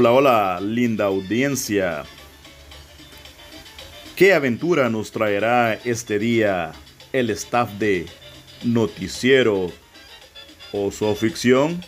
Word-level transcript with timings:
Hola, 0.00 0.12
hola, 0.12 0.60
linda 0.60 1.06
audiencia. 1.06 2.04
¿Qué 4.14 4.32
aventura 4.32 4.88
nos 4.88 5.10
traerá 5.10 5.74
este 5.74 6.20
día 6.20 6.70
el 7.12 7.30
staff 7.30 7.68
de 7.80 8.06
Noticiero 8.62 9.72
o 10.70 10.92
Ficción? 11.16 11.84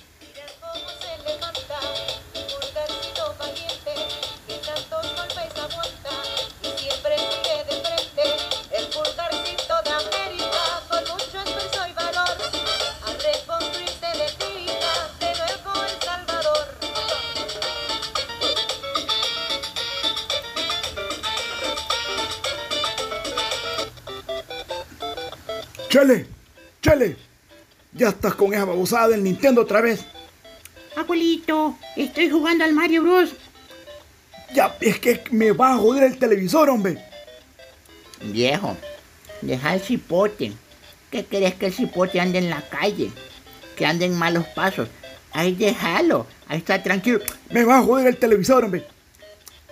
Con 28.50 28.57
esa 28.57 28.64
babosada 28.64 29.09
del 29.09 29.22
Nintendo 29.22 29.63
otra 29.63 29.81
vez. 29.81 30.04
Abuelito, 30.96 31.79
estoy 31.96 32.31
jugando 32.31 32.64
al 32.64 32.72
Mario 32.72 33.03
Bros. 33.03 33.31
Ya, 34.53 34.77
es 34.81 34.98
que 34.98 35.22
me 35.31 35.53
va 35.53 35.75
a 35.75 35.78
joder 35.78 36.03
el 36.03 36.19
televisor, 36.19 36.69
hombre. 36.69 36.98
Viejo, 38.25 38.77
deja 39.41 39.74
el 39.74 39.80
cipote. 39.80 40.52
¿Qué 41.11 41.24
crees 41.24 41.55
que 41.55 41.66
el 41.66 41.72
cipote 41.72 42.20
ande 42.20 42.39
en 42.39 42.50
la 42.50 42.69
calle? 42.69 43.12
Que 43.77 43.86
ande 43.86 44.06
en 44.06 44.19
malos 44.19 44.47
pasos. 44.48 44.89
Ahí 45.33 45.55
déjalo, 45.55 46.27
ahí 46.48 46.58
está 46.58 46.83
tranquilo. 46.83 47.20
Me 47.50 47.64
va 47.64 47.78
a 47.78 47.83
joder 47.83 48.08
el 48.08 48.17
televisor, 48.17 48.64
hombre. 48.64 48.84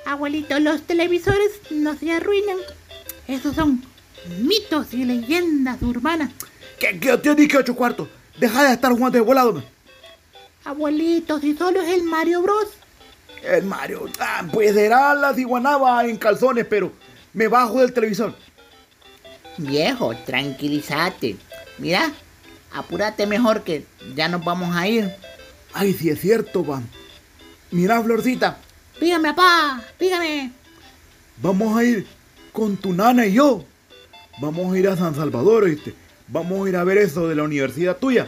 Abuelito, 0.07 0.59
los 0.61 0.83
televisores 0.83 1.51
no 1.71 1.97
se 1.97 2.13
arruinan. 2.13 2.59
Esos 3.27 3.57
son 3.57 3.83
mitos 4.41 4.95
y 4.95 5.05
leyendas 5.05 5.83
urbanas. 5.83 6.31
¿Qué, 6.79 6.99
qué 7.01 7.19
te 7.19 7.35
dije 7.35 7.59
ocho 7.59 7.75
cuartos? 7.75 8.09
Deja 8.39 8.65
de 8.65 8.73
estar 8.75 8.93
jugando 8.93 9.19
de 9.19 9.25
volado. 9.25 9.63
Abuelito, 10.65 11.41
si 11.41 11.57
solo 11.57 11.81
es 11.81 11.89
el 11.89 12.03
Mario 12.03 12.43
Bros. 12.43 12.69
El 13.43 13.65
Mario, 13.65 14.09
ah, 14.21 14.45
pues 14.53 14.75
será 14.75 15.15
la 15.15 15.33
ciguanaba 15.33 16.05
en 16.05 16.17
calzones, 16.17 16.67
pero 16.69 16.93
me 17.33 17.49
bajo 17.49 17.81
del 17.81 17.93
televisor. 17.93 18.35
Viejo, 19.57 20.15
tranquilízate. 20.27 21.37
Mira, 21.79 22.13
apúrate 22.73 23.27
mejor 23.27 23.63
que 23.63 23.85
ya 24.15 24.29
nos 24.29 24.45
vamos 24.45 24.75
a 24.77 24.87
ir. 24.87 25.15
Ay, 25.73 25.95
si 25.95 26.11
es 26.11 26.21
cierto, 26.21 26.65
va. 26.65 26.83
Mira, 27.71 28.03
Florcita. 28.03 28.59
Dígame, 29.01 29.35
papá, 29.35 29.83
dígame. 29.99 30.53
Vamos 31.41 31.77
a 31.77 31.85
ir 31.85 32.07
con 32.53 32.77
tu 32.77 32.93
nana 32.93 33.27
y 33.27 33.35
yo. 33.35 33.65
Vamos 34.41 34.73
a 34.73 34.79
ir 34.79 34.89
a 34.89 34.97
San 34.97 35.15
Salvador, 35.15 35.65
¿viste? 35.69 35.95
Vamos 36.29 36.67
a 36.67 36.69
ir 36.69 36.77
a 36.77 36.85
ver 36.85 36.99
eso 36.99 37.27
de 37.29 37.35
la 37.35 37.43
universidad 37.43 37.97
tuya. 37.97 38.27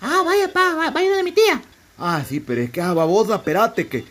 Ah, 0.00 0.22
vaya, 0.24 0.52
pa, 0.52 0.90
vaya 0.90 1.16
de 1.16 1.22
mi 1.22 1.32
tía. 1.32 1.62
Ah, 1.98 2.22
sí, 2.26 2.40
pero 2.40 2.62
es 2.62 2.70
que 2.70 2.80
a 2.80 2.92
babosa, 2.92 3.36
espérate, 3.36 3.86
que 3.86 4.04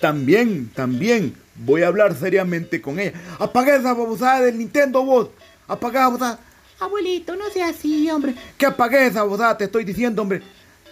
también, 0.00 0.70
también 0.74 1.34
voy 1.54 1.82
a 1.82 1.88
hablar 1.88 2.16
seriamente 2.16 2.80
con 2.80 2.98
ella. 2.98 3.12
Apaga 3.38 3.76
esa 3.76 3.94
babosada 3.94 4.42
del 4.42 4.58
Nintendo, 4.58 5.04
vos. 5.04 5.28
Apaga 5.68 6.00
esa 6.00 6.08
babosada. 6.08 6.38
Abuelito, 6.80 7.36
no 7.36 7.48
sea 7.50 7.68
así, 7.68 8.10
hombre. 8.10 8.34
Que 8.58 8.66
apague 8.66 9.06
esa 9.06 9.22
babosada, 9.22 9.56
te 9.56 9.64
estoy 9.64 9.84
diciendo, 9.84 10.22
hombre. 10.22 10.42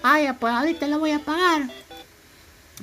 Ay, 0.03 0.29
pues 0.39 0.53
ahorita 0.53 0.87
la 0.87 0.99
voy 0.99 1.11
a 1.11 1.17
apagar. 1.17 1.63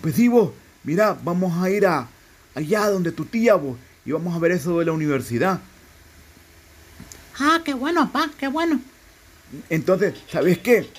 Pues 0.01 0.15
sí, 0.15 0.27
vos, 0.27 0.51
mira, 0.83 1.17
vamos 1.23 1.53
a 1.63 1.69
ir 1.69 1.85
a 1.87 2.07
allá 2.53 2.89
donde 2.89 3.11
tu 3.11 3.23
tía, 3.25 3.55
vos, 3.55 3.77
y 4.05 4.11
vamos 4.11 4.35
a 4.35 4.39
ver 4.39 4.51
eso 4.51 4.77
de 4.79 4.85
la 4.85 4.91
universidad. 4.91 5.59
Ah, 7.39 7.61
qué 7.63 7.73
bueno, 7.73 8.11
papá, 8.11 8.31
qué 8.39 8.47
bueno. 8.47 8.81
Entonces, 9.69 10.15
¿sabes 10.31 10.57
qué? 10.57 10.89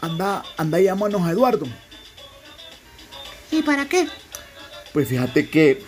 Anda, 0.00 0.42
anda 0.56 0.80
y 0.80 0.84
llámanos 0.84 1.22
a 1.22 1.30
Eduardo. 1.30 1.66
¿Y 3.50 3.62
para 3.62 3.88
qué? 3.88 4.08
Pues 4.92 5.08
fíjate 5.08 5.48
que 5.48 5.82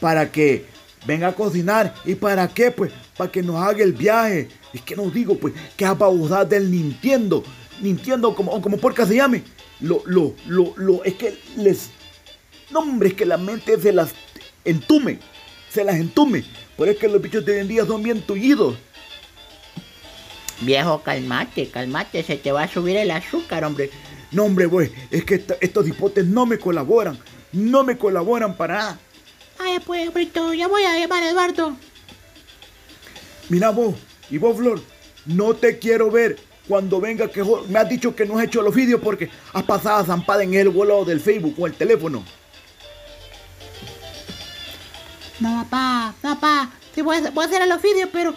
para 0.00 0.30
que 0.30 0.66
venga 1.06 1.28
a 1.28 1.34
cocinar. 1.34 1.94
¿Y 2.04 2.14
para 2.14 2.48
qué? 2.48 2.70
Pues 2.70 2.92
para 3.16 3.30
que 3.30 3.42
nos 3.42 3.56
haga 3.56 3.82
el 3.82 3.92
viaje. 3.92 4.48
Es 4.72 4.82
que 4.82 4.96
nos 4.96 5.12
digo, 5.12 5.36
pues, 5.36 5.54
que 5.76 5.84
a 5.84 5.94
babosa 5.94 6.44
del 6.44 6.70
Nintendo. 6.70 7.42
Nintendo, 7.80 8.34
como, 8.34 8.60
como 8.60 8.78
porca 8.78 9.06
se 9.06 9.16
llame. 9.16 9.42
Lo, 9.80 10.02
lo, 10.06 10.34
lo, 10.46 10.72
lo, 10.76 11.04
es 11.04 11.14
que 11.14 11.38
les. 11.56 11.90
No, 12.70 12.80
hombre, 12.80 13.08
es 13.08 13.14
que 13.14 13.26
la 13.26 13.36
mente 13.36 13.80
se 13.80 13.92
las 13.92 14.10
entume. 14.64 15.18
Se 15.70 15.84
las 15.84 15.96
entume. 15.96 16.44
Por 16.76 16.88
eso 16.88 16.98
que 16.98 17.08
los 17.08 17.22
bichos 17.22 17.44
de 17.44 17.52
hoy 17.52 17.58
en 17.60 17.68
día 17.68 17.86
son 17.86 18.02
bien 18.02 18.20
tullidos. 18.20 18.76
Viejo, 20.60 21.02
calmate, 21.02 21.68
calmate, 21.68 22.22
se 22.22 22.36
te 22.36 22.52
va 22.52 22.64
a 22.64 22.68
subir 22.68 22.96
el 22.96 23.10
azúcar, 23.10 23.64
hombre. 23.64 23.90
No, 24.32 24.44
hombre, 24.44 24.66
güey, 24.66 24.90
es 25.10 25.24
que 25.24 25.42
estos 25.60 25.88
hipotes 25.88 26.26
no 26.26 26.46
me 26.46 26.58
colaboran. 26.58 27.18
No 27.52 27.84
me 27.84 27.96
colaboran 27.96 28.56
para 28.56 28.74
nada. 28.74 28.98
Ay, 29.58 29.78
pues, 29.84 30.12
Brito, 30.12 30.52
ya 30.52 30.68
voy 30.68 30.82
a 30.82 30.98
llamar 30.98 31.22
a 31.22 31.30
Eduardo. 31.30 31.76
Mira 33.48 33.70
vos, 33.70 33.94
y 34.28 34.38
vos, 34.38 34.56
Flor, 34.56 34.80
no 35.24 35.54
te 35.54 35.78
quiero 35.78 36.10
ver 36.10 36.36
cuando 36.68 37.00
venga 37.00 37.28
que 37.28 37.44
me 37.68 37.78
has 37.78 37.88
dicho 37.88 38.14
que 38.14 38.26
no 38.26 38.38
has 38.38 38.44
hecho 38.44 38.60
los 38.60 38.74
vídeos 38.74 39.00
porque 39.00 39.30
has 39.52 39.62
pasado 39.62 40.04
zampada 40.04 40.42
en 40.42 40.54
el 40.54 40.68
vuelo 40.68 41.04
del 41.04 41.20
Facebook 41.20 41.54
o 41.58 41.66
el 41.66 41.74
teléfono. 41.74 42.24
No, 45.40 45.66
papá, 45.68 46.14
papá, 46.22 46.70
sí 46.94 47.02
voy 47.02 47.16
a, 47.16 47.44
hacer 47.44 47.68
los 47.68 47.82
vídeos, 47.82 48.08
pero 48.12 48.34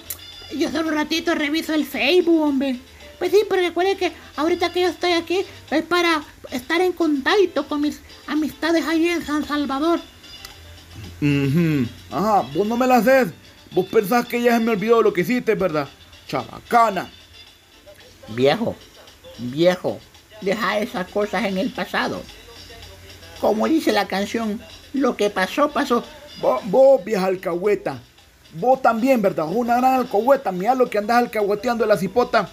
yo 0.56 0.70
solo 0.70 0.90
un 0.90 0.96
ratito 0.96 1.34
reviso 1.34 1.74
el 1.74 1.86
Facebook, 1.86 2.42
hombre. 2.42 2.80
Pues 3.18 3.32
sí, 3.32 3.42
pero 3.50 3.62
recuerde 3.62 3.98
que 3.98 4.14
ahorita 4.38 4.72
que 4.72 4.82
yo 4.82 4.88
estoy 4.88 5.12
aquí 5.12 5.46
es 5.72 5.84
para 5.84 6.24
estar 6.52 6.82
en 6.82 6.94
contacto 6.94 7.68
con 7.68 7.82
mis 7.82 8.00
amistades 8.28 8.86
allí 8.86 9.10
en 9.10 9.26
San 9.26 9.46
Salvador. 9.46 10.00
Ajá, 12.12 12.46
vos 12.54 12.66
no 12.66 12.78
me 12.78 12.88
la 12.88 12.98
haces. 12.98 13.34
Vos 13.72 13.86
pensás 13.88 14.26
que 14.26 14.42
ya 14.42 14.58
se 14.58 14.64
me 14.64 14.72
olvidó 14.72 15.02
lo 15.02 15.14
que 15.14 15.22
hiciste, 15.22 15.54
¿verdad? 15.56 15.88
Chabacana. 16.28 17.10
Viejo, 18.30 18.76
viejo, 19.38 20.00
deja 20.42 20.80
esas 20.80 21.08
cosas 21.10 21.46
en 21.46 21.58
el 21.58 21.72
pasado. 21.72 22.22
Como 23.42 23.68
dice 23.68 23.92
la 23.92 24.08
canción, 24.08 24.62
lo 24.94 25.16
que 25.18 25.30
pasó, 25.30 25.70
pasó. 25.72 26.04
Vos, 26.42 27.04
vieja 27.04 27.26
alcahueta. 27.26 28.02
Vos 28.54 28.82
también, 28.82 29.22
¿verdad? 29.22 29.48
Una 29.50 29.78
gran 29.78 29.94
alcahueta. 29.96 30.52
Mira 30.52 30.76
lo 30.76 30.90
que 30.90 30.98
andás 30.98 31.18
alcahueteando 31.18 31.84
de 31.84 31.88
la 31.88 31.98
cipota. 31.98 32.50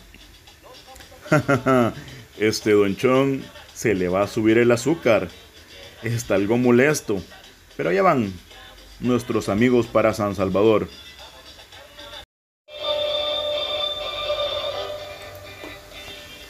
este 2.38 2.72
donchón 2.72 3.44
se 3.74 3.94
le 3.94 4.08
va 4.08 4.22
a 4.22 4.28
subir 4.28 4.58
el 4.58 4.70
azúcar. 4.72 5.28
Está 6.02 6.34
algo 6.34 6.58
molesto. 6.58 7.22
Pero 7.76 7.92
ya 7.92 8.02
van 8.02 8.32
nuestros 9.00 9.48
amigos 9.48 9.86
para 9.86 10.14
San 10.14 10.34
Salvador. 10.34 10.88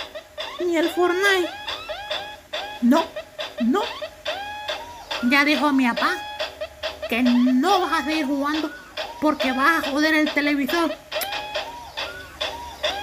ni 0.60 0.76
el 0.76 0.88
Fortnite. 0.90 1.50
No, 2.82 3.04
no. 3.60 3.82
Ya 5.30 5.44
dijo 5.44 5.72
mi 5.72 5.86
papá 5.88 6.16
que 7.08 7.22
no 7.22 7.80
vas 7.80 8.00
a 8.00 8.04
seguir 8.04 8.26
jugando 8.26 8.70
porque 9.20 9.52
vas 9.52 9.84
a 9.84 9.90
joder 9.90 10.14
el 10.14 10.30
televisor. 10.32 10.94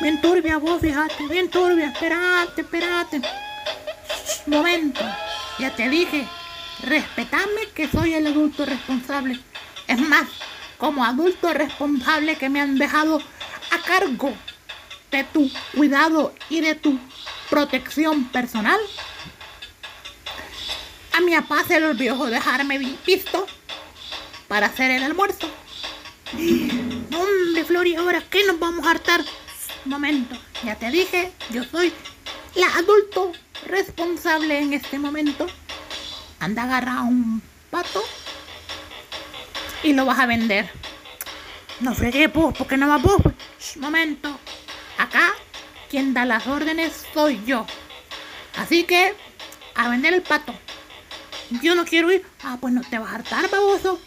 Bien 0.01 0.19
turbia 0.19 0.57
vos, 0.57 0.81
fíjate, 0.81 1.27
bien 1.27 1.49
turbia. 1.49 1.87
Espérate, 1.87 2.61
espérate. 2.61 3.21
Momento, 4.47 5.01
ya 5.59 5.75
te 5.75 5.87
dije, 5.89 6.27
respetame 6.83 7.67
que 7.75 7.87
soy 7.87 8.13
el 8.15 8.25
adulto 8.27 8.65
responsable. 8.65 9.39
Es 9.87 9.99
más, 9.99 10.27
como 10.77 11.05
adulto 11.05 11.53
responsable 11.53 12.35
que 12.37 12.49
me 12.49 12.59
han 12.61 12.77
dejado 12.77 13.21
a 13.71 13.77
cargo 13.85 14.33
de 15.11 15.23
tu 15.25 15.51
cuidado 15.75 16.33
y 16.49 16.61
de 16.61 16.73
tu 16.75 16.97
protección 17.49 18.25
personal. 18.29 18.79
A 21.13 21.19
mi 21.21 21.35
papá 21.35 21.63
se 21.67 21.79
le 21.79 21.87
olvidó 21.87 22.25
dejarme 22.25 22.77
vi- 22.79 22.97
visto 23.05 23.45
para 24.47 24.67
hacer 24.67 24.89
el 24.91 25.03
almuerzo. 25.03 25.47
Hombre, 26.33 27.65
Flori, 27.65 27.95
ahora 27.95 28.23
qué 28.29 28.45
nos 28.47 28.57
vamos 28.57 28.87
a 28.87 28.91
hartar. 28.91 29.21
Momento, 29.85 30.37
ya 30.63 30.75
te 30.75 30.91
dije, 30.91 31.31
yo 31.49 31.63
soy 31.63 31.91
la 32.55 32.67
adulto 32.75 33.31
responsable 33.65 34.59
en 34.59 34.73
este 34.73 34.99
momento. 34.99 35.47
Anda, 36.39 36.63
agarra 36.63 37.01
un 37.01 37.41
pato 37.69 38.03
y 39.83 39.93
lo 39.93 40.05
vas 40.05 40.19
a 40.19 40.27
vender. 40.27 40.69
No 41.79 41.95
fregué, 41.95 42.29
pues, 42.29 42.55
porque 42.55 42.77
no 42.77 42.87
vas 42.87 43.01
vos. 43.01 43.21
momento, 43.77 44.37
acá 44.97 45.33
quien 45.89 46.13
da 46.13 46.25
las 46.25 46.45
órdenes 46.45 47.05
soy 47.13 47.41
yo. 47.45 47.65
Así 48.57 48.83
que, 48.83 49.15
a 49.75 49.89
vender 49.89 50.13
el 50.13 50.21
pato. 50.21 50.53
Yo 51.61 51.75
no 51.75 51.85
quiero 51.85 52.11
ir. 52.11 52.25
Ah, 52.43 52.57
pues 52.61 52.73
no 52.73 52.81
te 52.81 52.99
vas 52.99 53.11
a 53.11 53.15
hartar, 53.15 53.49
baboso. 53.49 53.99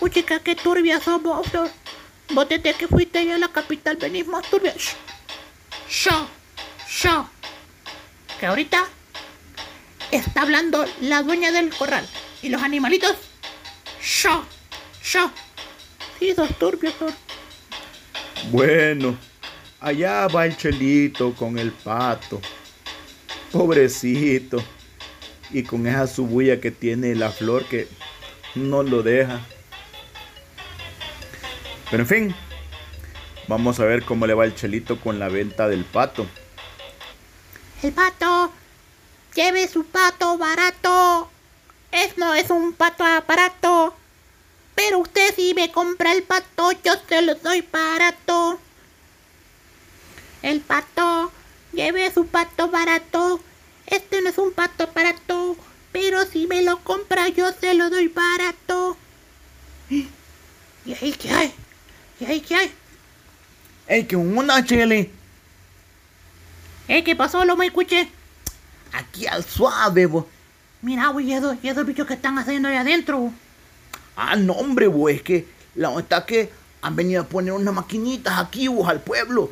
Puchica, 0.00 0.40
qué 0.40 0.56
turbia 0.56 1.00
sos 1.00 1.22
vos. 1.22 1.46
Vos 2.30 2.48
desde 2.48 2.74
que 2.74 2.88
fuiste 2.88 3.20
allá 3.20 3.36
a 3.36 3.38
la 3.38 3.48
capital 3.48 3.96
venís 3.96 4.26
más 4.26 4.48
turbia. 4.50 4.74
Yo, 5.88 6.28
yo. 7.00 7.28
Que 8.40 8.46
ahorita 8.46 8.86
está 10.10 10.42
hablando 10.42 10.84
la 11.00 11.22
dueña 11.22 11.52
del 11.52 11.70
corral. 11.70 12.06
Y 12.42 12.48
los 12.48 12.62
animalitos. 12.62 13.16
Yo, 14.22 14.44
yo. 15.04 15.30
Sí, 16.18 16.34
sos 16.34 16.56
turbio, 16.58 16.92
Flor. 16.92 17.12
Bueno, 18.50 19.16
allá 19.80 20.26
va 20.28 20.46
el 20.46 20.56
chelito 20.56 21.34
con 21.34 21.58
el 21.58 21.72
pato. 21.72 22.40
Pobrecito. 23.52 24.62
Y 25.50 25.62
con 25.62 25.86
esa 25.86 26.06
subulla 26.06 26.60
que 26.60 26.70
tiene 26.72 27.14
la 27.14 27.30
flor 27.30 27.64
que 27.66 27.88
no 28.54 28.82
lo 28.82 29.02
deja. 29.02 29.40
Pero 31.90 32.02
en 32.02 32.08
fin, 32.08 32.34
vamos 33.46 33.78
a 33.78 33.84
ver 33.84 34.04
cómo 34.04 34.26
le 34.26 34.34
va 34.34 34.44
el 34.44 34.54
chelito 34.54 35.00
con 35.00 35.18
la 35.18 35.28
venta 35.28 35.68
del 35.68 35.84
pato. 35.84 36.26
El 37.82 37.92
pato. 37.92 38.50
Lleve 39.34 39.68
su 39.68 39.84
pato 39.84 40.38
barato. 40.38 41.30
Es 41.92 42.16
no 42.18 42.34
es 42.34 42.50
un 42.50 42.72
pato 42.72 43.04
aparato. 43.04 43.94
Pero 44.74 44.98
usted 44.98 45.34
si 45.34 45.54
me 45.54 45.70
compra 45.70 46.12
el 46.12 46.22
pato, 46.22 46.72
yo 46.72 46.92
se 47.08 47.22
lo 47.22 47.34
doy 47.36 47.62
barato. 47.70 48.58
El 50.42 50.60
pato. 50.60 51.30
Lleve 51.72 52.12
su 52.12 52.26
pato 52.26 52.68
barato. 52.68 53.40
Este 53.86 54.22
no 54.22 54.30
es 54.30 54.38
un 54.38 54.52
pato 54.52 54.88
barato. 54.92 55.56
Pero 55.92 56.24
si 56.26 56.46
me 56.46 56.62
lo 56.62 56.78
compra, 56.82 57.28
yo 57.28 57.52
se 57.52 57.74
lo 57.74 57.90
doy 57.90 58.08
barato. 58.08 58.96
¿Y 59.90 60.94
ahí 60.94 61.12
qué 61.12 61.30
hay? 61.30 61.54
¿Y 62.20 62.24
ahí 62.24 62.40
qué 62.40 62.54
hay? 62.56 62.72
¡Ey, 63.88 64.04
que 64.04 64.16
una 64.16 64.64
chile! 64.64 65.10
¿Eh, 66.88 67.02
qué 67.04 67.14
pasó? 67.16 67.44
Lo 67.44 67.56
me 67.56 67.66
escuché. 67.66 68.08
Aquí 68.92 69.26
al 69.26 69.44
suave, 69.44 70.06
vos. 70.06 70.24
Mira, 70.82 71.08
güey, 71.08 71.32
esos, 71.32 71.56
esos 71.62 71.86
bichos 71.86 72.06
que 72.06 72.14
están 72.14 72.38
haciendo 72.38 72.68
ahí 72.68 72.76
adentro. 72.76 73.32
Ah, 74.16 74.36
no, 74.36 74.54
hombre, 74.54 74.86
vos, 74.86 75.10
es 75.10 75.22
que 75.22 75.46
la 75.74 75.90
onda 75.90 76.00
está 76.02 76.26
que 76.26 76.50
han 76.82 76.94
venido 76.96 77.22
a 77.22 77.26
poner 77.26 77.52
unas 77.52 77.74
maquinitas 77.74 78.38
aquí, 78.38 78.68
vos, 78.68 78.88
al 78.88 79.00
pueblo. 79.00 79.50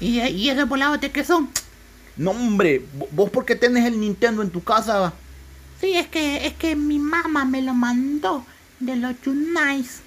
¿Y, 0.00 0.20
y 0.20 0.50
esos 0.50 0.68
volados 0.68 1.00
de 1.00 1.10
qué 1.10 1.24
son? 1.24 1.48
No, 2.16 2.30
hombre, 2.32 2.82
vo- 2.96 3.08
vos 3.12 3.30
porque 3.30 3.56
tenés 3.56 3.86
el 3.86 3.98
Nintendo 3.98 4.42
en 4.42 4.50
tu 4.50 4.62
casa. 4.62 5.12
Sí, 5.80 5.94
es 5.94 6.06
que, 6.08 6.46
es 6.46 6.54
que 6.54 6.76
mi 6.76 6.98
mamá 6.98 7.44
me 7.44 7.62
lo 7.62 7.72
mandó 7.74 8.44
de 8.80 8.96
los 8.96 9.14
Junais. 9.24 10.00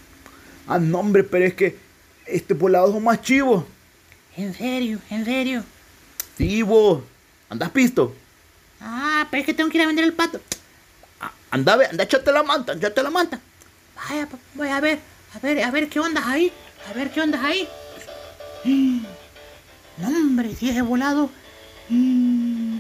Ah, 0.68 0.80
no, 0.80 1.00
hombre, 1.00 1.24
pero 1.24 1.46
es 1.46 1.54
que 1.54 1.78
este 2.26 2.54
volado 2.54 2.92
son 2.92 3.04
más 3.04 3.22
chivos. 3.22 3.64
En 4.38 4.54
serio, 4.54 5.00
en 5.10 5.26
serio. 5.26 5.64
Sí, 6.38 6.62
vos. 6.62 7.02
¿Andas 7.50 7.70
pisto? 7.72 8.16
Ah, 8.80 9.28
pero 9.30 9.42
es 9.42 9.46
que 9.46 9.54
tengo 9.54 9.70
que 9.70 9.78
ir 9.78 9.84
a 9.84 9.88
vender 9.88 10.06
el 10.06 10.14
pato. 10.14 10.40
Ah, 11.20 11.32
Anda, 11.52 11.74
anda, 11.90 12.04
échate 12.04 12.32
la 12.32 12.44
manta, 12.44 12.74
échate 12.74 13.04
la 13.04 13.10
manta. 13.10 13.40
Vaya, 13.96 14.26
pa- 14.28 14.38
voy 14.56 14.70
a 14.70 14.80
ver, 14.80 15.00
a 15.36 15.40
ver, 15.40 15.62
a 15.64 15.72
ver 15.72 15.90
qué 15.90 16.00
onda 16.00 16.24
ahí. 16.30 16.52
A 16.90 16.94
ver 16.94 17.12
qué 17.12 17.22
onda 17.22 17.44
ahí. 17.46 17.68
No, 19.98 20.08
hombre, 20.08 20.56
si 20.56 20.70
ese 20.70 20.82
volado. 20.82 21.30
mm, 21.90 22.78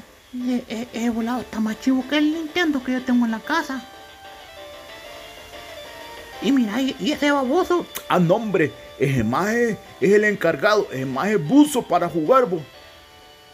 e- 0.47 0.63
e- 0.69 0.87
Ese 0.93 1.09
volado 1.09 1.41
está 1.41 1.59
más 1.59 1.79
chivo 1.81 2.03
que 2.09 2.17
el 2.17 2.31
Nintendo 2.33 2.81
que 2.83 2.93
yo 2.93 3.03
tengo 3.03 3.25
en 3.25 3.31
la 3.31 3.39
casa. 3.41 3.85
Y 6.41 6.51
mira, 6.51 6.81
y, 6.81 6.95
y 6.99 7.11
ese 7.11 7.31
baboso. 7.31 7.85
Ah, 8.09 8.19
no, 8.19 8.35
hombre, 8.35 8.71
ese 8.99 9.23
maje 9.23 9.77
es 9.99 10.13
el 10.13 10.23
encargado, 10.23 10.87
ese 10.91 11.05
maje 11.05 11.33
es 11.33 11.47
buzo 11.47 11.81
para 11.83 12.09
jugar, 12.09 12.45
vos. 12.45 12.61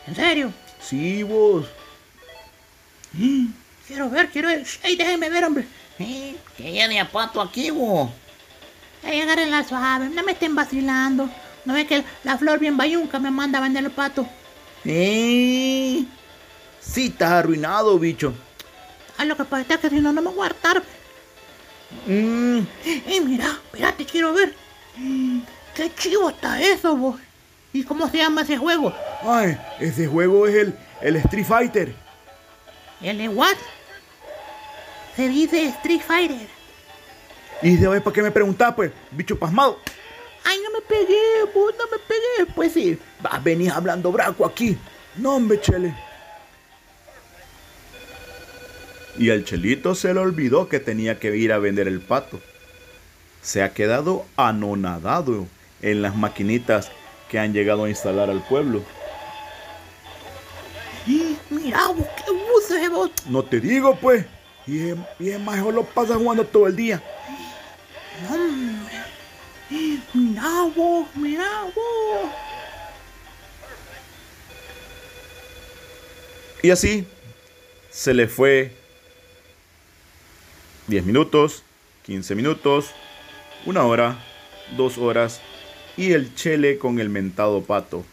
En 0.07 0.15
serio. 0.15 0.53
Sí, 0.81 1.23
vos. 1.23 1.65
Quiero 3.87 4.09
ver, 4.09 4.29
quiero 4.29 4.47
ver. 4.49 4.65
Ey, 4.83 4.95
déjenme 4.95 5.29
ver, 5.29 5.43
hombre. 5.45 5.67
Eh, 5.99 6.35
Que 6.55 6.73
ya 6.73 6.87
de 6.87 6.99
a 6.99 7.09
pato 7.09 7.41
aquí, 7.41 7.71
vos. 7.71 8.09
Ey, 9.03 9.21
agarren 9.21 9.51
la 9.51 9.63
suave, 9.63 10.09
no 10.09 10.23
me 10.23 10.31
estén 10.33 10.55
vacilando. 10.55 11.29
No 11.65 11.73
ve 11.73 11.85
que 11.85 12.03
la 12.23 12.37
flor 12.37 12.59
bien 12.59 12.77
bayunca 12.77 13.19
me 13.19 13.31
manda 13.31 13.59
a 13.59 13.61
vender 13.61 13.83
el 13.83 13.91
pato. 13.91 14.27
Eh, 14.85 16.05
sí, 16.79 17.07
estás 17.07 17.31
arruinado, 17.31 17.99
bicho. 17.99 18.33
A 19.17 19.25
lo 19.25 19.35
que 19.35 19.43
pasa 19.45 19.73
es 19.73 19.79
que 19.79 19.89
si 19.89 19.99
no, 19.99 20.13
no 20.13 20.21
me 20.21 20.29
voy 20.29 20.43
a 20.43 20.45
hartar. 20.47 20.83
Mm, 22.05 22.59
Ey, 22.85 23.21
mira, 23.21 23.45
espérate, 23.65 24.05
quiero 24.05 24.33
ver. 24.33 24.53
Mm, 24.97 25.39
Qué 25.75 25.91
chivo 25.95 26.29
está 26.29 26.59
eso, 26.61 26.95
vos. 26.95 27.19
¿Y 27.73 27.83
cómo 27.83 28.09
se 28.09 28.17
llama 28.17 28.41
ese 28.41 28.57
juego? 28.57 28.93
ay, 29.23 29.57
ese 29.79 30.07
juego 30.07 30.47
es 30.47 30.55
el, 30.55 30.73
el 31.01 31.15
Street 31.17 31.45
Fighter. 31.45 31.93
¿El 33.01 33.17
de 33.19 33.29
what? 33.29 33.55
Se 35.15 35.27
dice 35.29 35.65
Street 35.67 36.01
Fighter. 36.05 36.47
Y 37.61 37.75
de 37.75 37.87
hoy, 37.87 37.99
¿para 37.99 38.13
qué 38.13 38.21
me 38.23 38.31
preguntás, 38.31 38.73
pues, 38.75 38.91
bicho 39.11 39.37
pasmado? 39.37 39.79
Ay, 40.43 40.59
no 40.63 40.71
me 40.71 40.81
pegué, 40.81 41.43
vos, 41.53 41.73
no 41.77 41.85
me 41.91 41.97
pegué. 41.99 42.51
Pues 42.55 42.73
sí, 42.73 42.97
vas, 43.21 43.43
venís 43.43 43.71
hablando 43.71 44.11
braco 44.11 44.45
aquí. 44.45 44.77
No, 45.15 45.35
hombre, 45.35 45.59
chele. 45.59 45.93
Y 49.17 49.31
al 49.31 49.43
chelito 49.45 49.95
se 49.95 50.13
le 50.13 50.19
olvidó 50.19 50.69
que 50.69 50.79
tenía 50.79 51.19
que 51.19 51.35
ir 51.35 51.51
a 51.51 51.57
vender 51.57 51.87
el 51.87 52.01
pato. 52.01 52.39
Se 53.41 53.63
ha 53.63 53.73
quedado 53.73 54.25
anonadado 54.35 55.47
en 55.81 56.01
las 56.01 56.15
maquinitas 56.15 56.91
que 57.29 57.39
han 57.39 57.53
llegado 57.53 57.85
a 57.85 57.89
instalar 57.89 58.29
al 58.29 58.45
pueblo. 58.45 58.83
Mira 61.49 61.87
vos, 61.87 62.07
qué 62.17 62.31
buce 62.31 62.89
vos. 62.89 63.11
No 63.27 63.43
te 63.43 63.59
digo, 63.59 63.95
pues. 63.95 64.25
Y 64.65 64.89
es, 64.89 64.97
y 65.19 65.29
es 65.29 65.39
más, 65.39 65.59
lo 65.65 65.83
pasa 65.83 66.15
jugando 66.15 66.45
todo 66.45 66.67
el 66.67 66.75
día. 66.75 67.01
Hombre. 68.29 68.77
Mira 70.13 70.71
vos, 70.75 71.07
mira 71.15 71.63
vos. 71.75 72.31
Y 76.61 76.69
así 76.71 77.05
se 77.89 78.13
le 78.13 78.27
fue 78.27 78.76
10 80.87 81.05
minutos, 81.05 81.63
15 82.05 82.33
minutos, 82.35 82.91
una 83.65 83.83
hora, 83.83 84.23
dos 84.77 84.97
horas 84.97 85.41
y 85.97 86.13
el 86.13 86.33
chele 86.33 86.77
con 86.77 86.99
el 86.99 87.09
mentado 87.09 87.61
pato. 87.61 88.05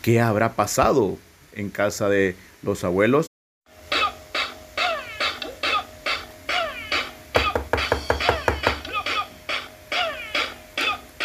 ¿Qué 0.00 0.20
habrá 0.20 0.54
pasado 0.54 1.18
en 1.52 1.68
casa 1.68 2.08
de 2.08 2.34
los 2.62 2.82
abuelos? 2.82 3.26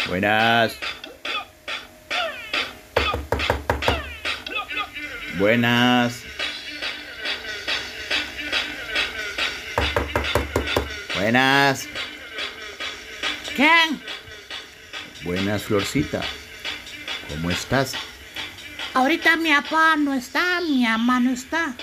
Buenas. 0.06 0.76
Buenas. 5.38 6.27
Buenas. 11.28 11.86
¿Quién? 13.54 14.00
Buenas, 15.24 15.62
Florcita. 15.62 16.22
¿Cómo 17.28 17.50
estás? 17.50 17.92
Ahorita 18.94 19.36
mi 19.36 19.52
papá 19.52 19.96
no 19.98 20.14
está, 20.14 20.62
mi 20.62 20.84
mamá 20.84 21.20
no 21.20 21.32
está. 21.32 21.74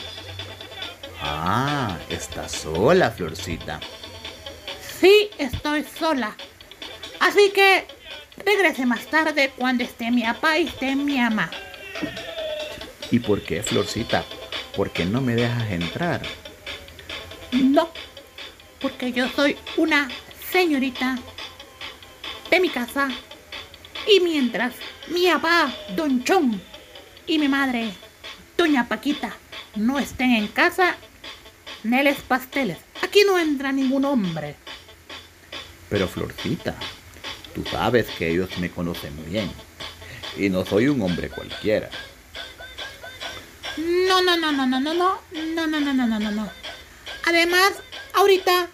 Ah, 1.21 1.95
estás 2.09 2.53
sola, 2.53 3.11
Florcita. 3.11 3.79
Sí, 4.99 5.29
estoy 5.37 5.85
sola. 5.99 6.35
Así 7.19 7.51
que 7.53 7.85
regrese 8.43 8.87
más 8.87 9.05
tarde 9.11 9.53
cuando 9.55 9.83
esté 9.83 10.09
mi 10.09 10.23
papá 10.23 10.57
y 10.57 10.65
esté 10.65 10.95
mi 10.95 11.19
mamá. 11.19 11.51
¿Y 13.11 13.19
por 13.19 13.43
qué, 13.43 13.61
Florcita? 13.61 14.25
¿Por 14.75 14.89
qué 14.89 15.05
no 15.05 15.21
me 15.21 15.35
dejas 15.35 15.69
entrar? 15.69 16.23
No, 17.51 17.91
porque 18.85 19.11
yo 19.11 19.27
soy 19.29 19.57
una 19.77 20.07
señorita 20.51 21.17
de 22.51 22.59
mi 22.59 22.69
casa. 22.69 23.09
Y 24.07 24.19
mientras 24.19 24.75
mi 25.07 25.25
papá, 25.25 25.73
Don 25.95 26.23
Chon, 26.23 26.61
y 27.25 27.39
mi 27.39 27.47
madre, 27.47 27.91
Doña 28.55 28.87
Paquita, 28.87 29.35
no 29.73 29.97
estén 29.97 30.33
en 30.33 30.47
casa, 30.49 30.97
Neles 31.81 32.17
Pasteles, 32.27 32.77
aquí 33.01 33.21
no 33.25 33.39
entra 33.39 33.71
ningún 33.71 34.05
hombre. 34.05 34.55
Pero, 35.89 36.07
Florcita, 36.07 36.75
tú 37.55 37.63
sabes 37.63 38.05
que 38.19 38.29
ellos 38.29 38.55
me 38.59 38.69
conocen 38.69 39.15
bien. 39.25 39.51
Y 40.37 40.49
no 40.49 40.63
soy 40.63 40.89
un 40.89 41.01
hombre 41.01 41.29
cualquiera. 41.29 41.89
No, 43.77 44.21
no, 44.21 44.37
no, 44.37 44.51
no, 44.51 44.67
no, 44.67 44.79
no, 44.79 44.93
no, 44.93 45.19
no, 45.33 45.65
no, 45.65 45.79
no, 45.79 45.93
no, 45.93 46.05
no, 46.05 46.19
no, 46.19 46.31
no. 46.31 46.65
Además, 47.25 47.73
ahorita 48.15 48.69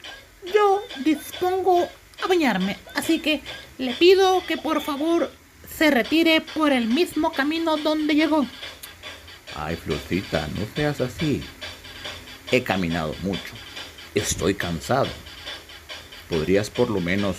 yo 0.54 0.82
dispongo 1.04 1.88
a 2.24 2.28
bañarme, 2.28 2.78
así 2.96 3.20
que 3.20 3.42
le 3.78 3.94
pido 3.94 4.46
que 4.46 4.58
por 4.58 4.82
favor 4.82 5.32
se 5.78 5.92
retire 5.92 6.42
por 6.42 6.72
el 6.72 6.88
mismo 6.88 7.32
camino 7.32 7.78
donde 7.78 8.16
llegó. 8.16 8.46
Ay, 9.56 9.76
Florcita, 9.76 10.48
no 10.56 10.66
seas 10.76 11.02
así. 11.02 11.44
He 12.52 12.64
caminado 12.64 13.16
mucho. 13.22 13.54
Estoy 14.16 14.54
cansado. 14.56 15.08
¿Podrías 16.30 16.70
por 16.70 16.90
lo 16.90 17.02
menos 17.02 17.38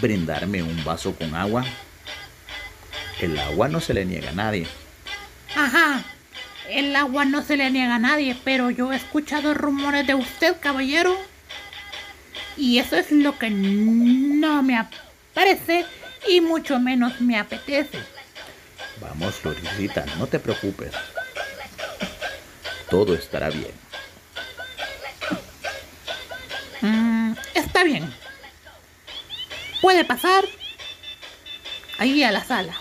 brindarme 0.00 0.62
un 0.62 0.84
vaso 0.84 1.14
con 1.14 1.34
agua? 1.34 1.64
El 3.20 3.38
agua 3.38 3.68
no 3.68 3.80
se 3.80 3.94
le 3.94 4.04
niega 4.04 4.30
a 4.30 4.34
nadie. 4.34 4.66
Ajá, 5.54 6.04
el 6.68 6.94
agua 6.96 7.24
no 7.24 7.42
se 7.42 7.56
le 7.56 7.70
niega 7.70 7.96
a 7.96 7.98
nadie, 7.98 8.36
pero 8.44 8.70
yo 8.70 8.92
he 8.92 8.96
escuchado 8.96 9.54
rumores 9.54 10.06
de 10.06 10.14
usted, 10.14 10.56
caballero. 10.60 11.16
Y 12.60 12.78
eso 12.78 12.96
es 12.96 13.10
lo 13.10 13.38
que 13.38 13.48
no 13.48 14.62
me 14.62 14.86
parece 15.32 15.86
y 16.28 16.42
mucho 16.42 16.78
menos 16.78 17.18
me 17.18 17.38
apetece. 17.38 17.98
Vamos, 19.00 19.36
Florcita, 19.36 20.04
no 20.18 20.26
te 20.26 20.38
preocupes. 20.38 20.92
Todo 22.90 23.14
estará 23.14 23.48
bien. 23.48 23.70
Mm, 26.82 27.32
está 27.54 27.82
bien. 27.82 28.12
Puede 29.80 30.04
pasar 30.04 30.44
ahí 31.96 32.22
a 32.22 32.30
la 32.30 32.44
sala. 32.44 32.74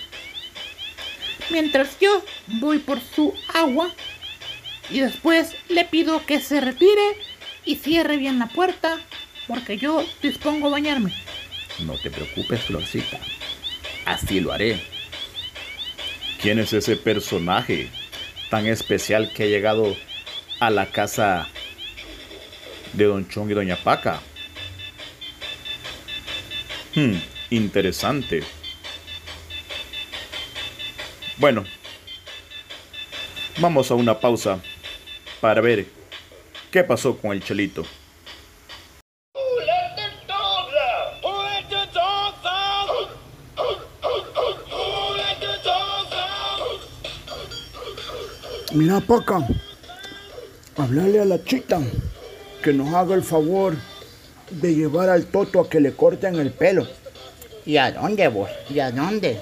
Mientras 1.51 1.97
yo 2.01 2.21
voy 2.47 2.79
por 2.79 2.99
su 2.99 3.33
agua 3.53 3.89
y 4.89 4.99
después 4.99 5.55
le 5.69 5.85
pido 5.85 6.25
que 6.25 6.41
se 6.41 6.59
retire 6.59 7.17
y 7.63 7.77
cierre 7.77 8.17
bien 8.17 8.39
la 8.39 8.47
puerta 8.47 8.99
porque 9.49 9.77
yo 9.77 10.05
dispongo 10.21 10.67
a 10.67 10.69
bañarme. 10.69 11.11
No 11.79 11.97
te 11.97 12.11
preocupes, 12.11 12.61
Florcita. 12.61 13.19
Así 14.05 14.39
lo 14.39 14.53
haré. 14.53 14.79
¿Quién 16.39 16.59
es 16.59 16.71
ese 16.71 16.95
personaje 16.95 17.89
tan 18.51 18.67
especial 18.67 19.33
que 19.33 19.43
ha 19.43 19.47
llegado 19.47 19.97
a 20.59 20.69
la 20.69 20.91
casa 20.91 21.49
de 22.93 23.05
Don 23.05 23.27
Chong 23.27 23.49
y 23.49 23.55
Doña 23.55 23.75
Paca? 23.75 24.21
Hmm, 26.93 27.15
interesante. 27.49 28.43
Bueno, 31.37 31.65
vamos 33.57 33.89
a 33.89 33.95
una 33.95 34.19
pausa 34.19 34.61
para 35.41 35.59
ver 35.59 35.87
qué 36.71 36.83
pasó 36.83 37.17
con 37.17 37.31
el 37.31 37.43
chelito. 37.43 37.83
Mira, 48.79 49.01
Paca, 49.01 49.45
hablarle 50.77 51.19
a 51.19 51.25
la 51.25 51.43
chita 51.43 51.81
que 52.63 52.71
nos 52.71 52.93
haga 52.93 53.13
el 53.13 53.23
favor 53.23 53.75
de 54.51 54.73
llevar 54.73 55.09
al 55.09 55.25
Toto 55.25 55.59
a 55.59 55.69
que 55.69 55.81
le 55.81 55.91
corten 55.91 56.35
el 56.35 56.51
pelo. 56.51 56.87
¿Y 57.65 57.75
a 57.75 57.91
dónde 57.91 58.29
vos? 58.29 58.49
¿Y 58.69 58.79
a 58.79 58.89
dónde? 58.89 59.37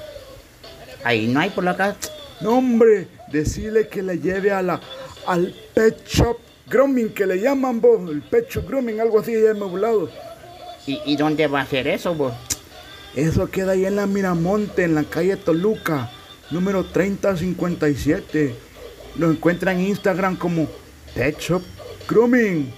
Ahí 1.04 1.28
no 1.28 1.40
hay 1.40 1.52
por 1.52 1.64
la 1.66 1.78
casa. 1.78 1.98
No, 2.42 2.58
hombre, 2.58 3.10
decirle 3.32 3.88
que 3.88 4.02
le 4.02 4.18
lleve 4.18 4.52
a 4.52 4.64
la, 4.64 4.82
al 5.28 5.54
Pet 5.76 6.04
Shop 6.08 6.40
Grooming, 6.66 7.10
que 7.10 7.28
le 7.28 7.40
llaman 7.40 7.80
vos, 7.80 8.10
el 8.10 8.24
Pet 8.24 8.50
Shop 8.50 8.68
Grooming, 8.68 9.00
algo 9.00 9.20
así, 9.20 9.34
ya 9.34 9.54
me 9.54 9.68
he. 9.68 10.92
¿Y, 10.92 11.14
y 11.14 11.16
dónde 11.16 11.46
va 11.46 11.62
a 11.62 11.68
ser 11.68 11.88
eso 11.88 12.16
vos? 12.16 12.34
Eso 13.16 13.52
queda 13.52 13.74
ahí 13.74 13.86
en 13.86 13.98
la 13.98 14.08
Miramonte, 14.08 14.84
en 14.84 14.96
la 14.96 15.04
calle 15.04 15.38
Toluca, 15.38 16.10
número 16.50 16.86
3057. 16.86 18.66
Lo 19.16 19.32
encuentran 19.32 19.80
en 19.80 19.88
Instagram 19.88 20.36
como 20.36 20.68
Pet 21.14 21.40
Shop 21.40 21.64
Grooming. 22.08 22.72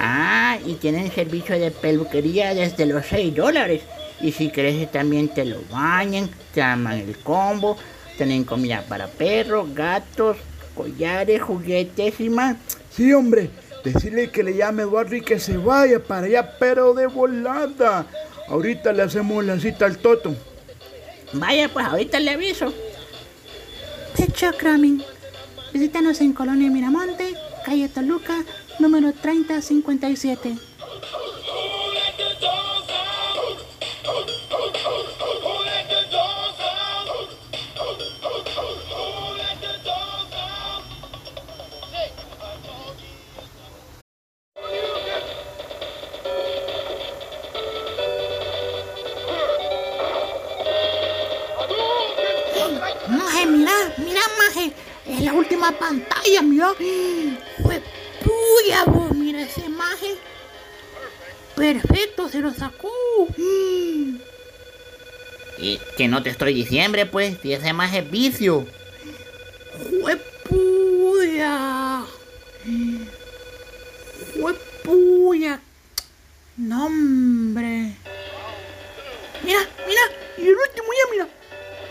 Ah, 0.00 0.58
y 0.66 0.74
tienen 0.74 1.10
servicio 1.12 1.58
de 1.58 1.70
peluquería 1.70 2.54
desde 2.54 2.86
los 2.86 3.06
6 3.06 3.34
dólares. 3.34 3.82
Y 4.20 4.32
si 4.32 4.50
querés 4.50 4.90
también 4.90 5.28
te 5.28 5.44
lo 5.44 5.62
bañan, 5.70 6.30
te 6.52 6.62
arman 6.62 6.98
el 6.98 7.16
combo, 7.18 7.76
tienen 8.16 8.44
comida 8.44 8.84
para 8.88 9.06
perros, 9.06 9.74
gatos, 9.74 10.36
collares, 10.74 11.42
juguetes 11.42 12.20
y 12.20 12.28
más. 12.28 12.56
Sí, 12.90 13.12
hombre, 13.12 13.50
decirle 13.84 14.30
que 14.30 14.42
le 14.42 14.54
llame 14.54 14.82
a 14.82 14.86
Eduardo 14.86 15.16
y 15.16 15.20
que 15.20 15.38
se 15.38 15.56
vaya 15.56 15.98
para 16.00 16.26
allá, 16.26 16.56
pero 16.58 16.94
de 16.94 17.06
volada. 17.06 18.06
Ahorita 18.48 18.92
le 18.92 19.02
hacemos 19.02 19.44
la 19.44 19.58
cita 19.58 19.86
al 19.86 19.98
Toto. 19.98 20.34
Vaya, 21.32 21.68
pues 21.68 21.86
ahorita 21.86 22.20
le 22.20 22.30
aviso. 22.30 22.72
Pecho 24.16 24.52
Cramming. 24.58 25.02
Visítanos 25.72 26.20
en 26.20 26.32
Colonia 26.32 26.70
Miramonte, 26.70 27.34
calle 27.64 27.88
Toluca, 27.88 28.44
número 28.78 29.12
3057. 29.12 30.56
Maje, 53.44 53.56
mira, 53.58 53.72
mira, 53.98 54.20
maje. 54.38 54.72
Es 55.06 55.20
la 55.20 55.32
última 55.34 55.72
pantalla, 55.72 56.42
mira. 56.42 56.72
Fue 57.62 57.82
puya, 58.22 58.84
vos, 58.84 59.12
mira 59.12 59.42
ese 59.42 59.68
maje. 59.68 60.16
Perfecto, 61.54 62.28
se 62.28 62.40
lo 62.40 62.52
sacó. 62.52 62.90
Y 65.58 65.78
que 65.96 66.08
no 66.08 66.22
te 66.22 66.30
estoy 66.30 66.54
diciembre, 66.54 67.06
pues, 67.06 67.36
si 67.42 67.52
ese 67.52 67.72
más 67.72 67.94
es 67.94 68.10
vicio. 68.10 68.66
Fue 70.00 70.16
puya. 70.48 72.02
Fue 74.40 74.54
puya. 74.82 75.60
No, 76.56 76.86
hombre. 76.86 77.92
Mira, 79.42 79.60
mira. 79.86 80.00
Y 80.38 80.48
el 80.48 80.56
último 80.56 80.88
ya, 80.92 81.10
mira. 81.12 81.28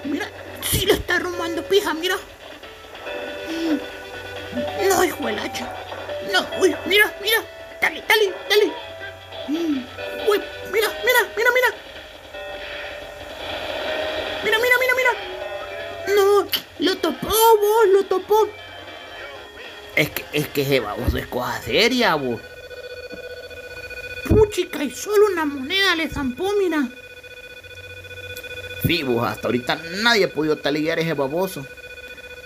Mira, 0.05 0.31
sí 0.73 0.85
lo 0.85 0.93
está 0.93 1.19
robando 1.19 1.63
pija, 1.63 1.93
mira. 1.93 2.17
No, 4.89 5.03
hijo 5.03 5.27
del 5.27 5.39
hacha. 5.39 5.71
No, 6.31 6.45
uy, 6.59 6.75
mira, 6.85 7.13
mira. 7.21 7.43
Dale, 7.81 8.03
dale, 8.07 8.33
dale. 8.49 8.73
Uy, 9.47 10.41
mira, 10.71 10.89
mira, 11.05 11.19
mira, 11.37 11.49
mira. 11.53 11.69
Mira, 14.43 14.57
mira, 14.59 14.75
mira, 14.79 14.93
mira. 14.97 16.15
No, 16.15 16.47
lo 16.79 16.97
topó, 16.97 17.27
vos, 17.27 17.87
lo 17.93 18.03
topó. 18.05 18.49
Es 19.95 20.09
que, 20.09 20.25
es 20.33 20.47
que 20.47 20.61
ese 20.63 20.79
baboso 20.79 21.17
es 21.17 21.27
cosa 21.27 21.61
seria, 21.61 22.15
vos. 22.15 22.41
Puchica, 24.27 24.83
y 24.83 24.89
solo 24.89 25.27
una 25.27 25.45
moneda 25.45 25.95
le 25.95 26.09
zampó, 26.09 26.51
mira. 26.57 26.89
Hasta 28.83 29.47
ahorita 29.47 29.81
nadie 30.01 30.25
ha 30.25 30.33
podido 30.33 30.59
ese 30.61 31.13
baboso. 31.13 31.65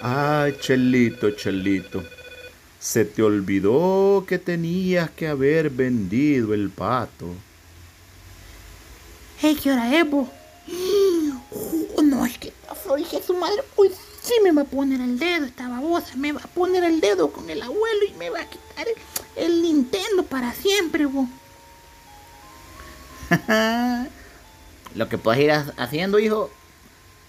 Ay, 0.01 0.55
Chelito, 0.59 1.31
Chelito. 1.31 2.03
Se 2.79 3.05
te 3.05 3.23
olvidó 3.23 4.23
que 4.27 4.37
tenías 4.37 5.09
que 5.09 5.27
haber 5.27 5.71
vendido 5.71 6.53
el 6.53 6.69
pato. 6.69 7.25
Hey, 9.39 9.57
¿qué 9.61 9.71
hora 9.71 9.99
es, 9.99 10.09
vos? 10.09 10.27
Oh, 11.95 12.01
no, 12.03 12.25
es 12.25 12.37
que 12.37 12.53
Flor, 12.83 12.99
hija 12.99 13.17
de 13.17 13.23
su 13.23 13.33
madre, 13.33 13.63
uy, 13.75 13.89
sí 14.21 14.33
me 14.43 14.51
va 14.51 14.61
a 14.61 14.65
poner 14.65 15.01
el 15.01 15.17
dedo 15.17 15.45
esta 15.45 15.67
babosa, 15.67 16.15
me 16.17 16.31
va 16.33 16.41
a 16.41 16.47
poner 16.47 16.83
el 16.83 17.01
dedo 17.01 17.31
con 17.31 17.49
el 17.49 17.61
abuelo 17.61 18.05
y 18.07 18.13
me 18.17 18.29
va 18.29 18.41
a 18.41 18.49
quitar 18.49 18.85
el, 18.87 19.43
el 19.43 19.61
Nintendo 19.63 20.23
para 20.23 20.53
siempre, 20.53 21.05
vos. 21.07 21.27
Lo 24.97 25.07
que 25.07 25.17
puedes 25.17 25.41
ir 25.41 25.51
ha- 25.51 25.73
haciendo, 25.77 26.17
hijo, 26.19 26.49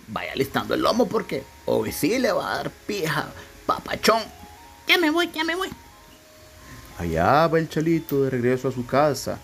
vaya 0.08 0.34
listando 0.34 0.74
el 0.74 0.80
lomo 0.80 1.06
porque 1.06 1.44
hoy 1.66 1.92
sí 1.92 2.18
le 2.18 2.32
va 2.32 2.52
a 2.52 2.56
dar 2.56 2.70
pija, 2.70 3.26
papachón. 3.66 4.22
Ya 4.86 4.96
me 4.98 5.10
voy, 5.10 5.30
ya 5.32 5.44
me 5.44 5.54
voy. 5.54 5.68
Allá 6.98 7.46
va 7.46 7.58
el 7.58 7.68
Chelito 7.68 8.24
de 8.24 8.30
regreso 8.30 8.68
a 8.68 8.72
su 8.72 8.86
casa. 8.86 9.38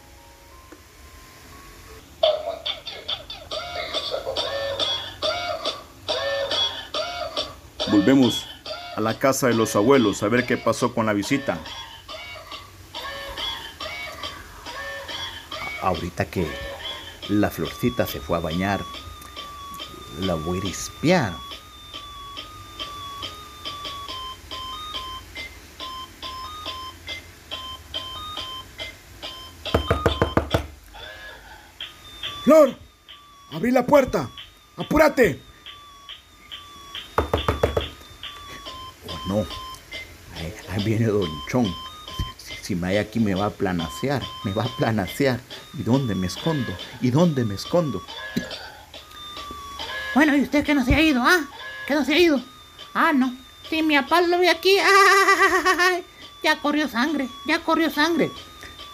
Volvemos 7.91 8.47
a 8.97 9.01
la 9.01 9.19
casa 9.19 9.49
de 9.49 9.55
los 9.55 9.77
abuelos 9.77 10.23
a 10.23 10.29
ver 10.29 10.47
qué 10.47 10.57
pasó 10.57 10.95
con 10.95 11.07
la 11.07 11.13
visita. 11.13 11.59
Ahorita 15.83 16.25
que 16.25 16.47
la 17.29 17.51
florcita 17.51 18.07
se 18.07 18.21
fue 18.21 18.37
a 18.39 18.41
bañar, 18.41 18.81
la 20.21 20.35
voy 20.35 20.61
a 20.65 20.71
espiar. 20.71 21.33
Flor, 32.45 32.77
abrí 33.53 33.71
la 33.71 33.87
puerta. 33.87 34.29
Apúrate. 34.77 35.41
Oh 39.09 39.29
no, 39.29 39.47
ahí, 40.37 40.55
ahí 40.71 40.85
viene 40.85 41.07
Don 41.07 41.29
Chon. 41.51 41.65
Si, 42.39 42.55
si- 42.57 42.65
si 42.65 42.75
me 42.75 42.89
hay 42.89 42.97
aquí 42.99 43.21
me 43.21 43.35
va 43.35 43.47
a 43.47 43.51
planasear, 43.51 44.23
me 44.45 44.53
va 44.53 44.65
a 44.65 44.77
planasear. 44.77 45.41
¿Y 45.79 45.83
dónde 45.83 46.15
me 46.15 46.27
escondo? 46.27 46.73
¿Y 47.01 47.11
dónde 47.11 47.45
me 47.45 47.55
escondo? 47.55 48.03
Bueno, 50.15 50.37
¿y 50.37 50.43
usted 50.43 50.65
que 50.65 50.75
no 50.75 50.85
se 50.85 50.95
ha 50.95 51.01
ido, 51.01 51.23
ah? 51.23 51.41
¿Que 51.87 51.95
no 51.95 52.05
se 52.05 52.15
ha 52.15 52.19
ido? 52.19 52.41
Ah, 52.95 53.13
no. 53.13 53.35
Si 53.69 53.83
mi 53.83 53.97
papá 53.97 54.21
lo 54.21 54.39
ve 54.39 54.49
aquí, 54.49 54.77
¡ay! 55.79 56.05
ya 56.43 56.61
corrió 56.61 56.89
sangre, 56.89 57.29
ya 57.47 57.59
corrió 57.61 57.91
sangre. 57.91 58.31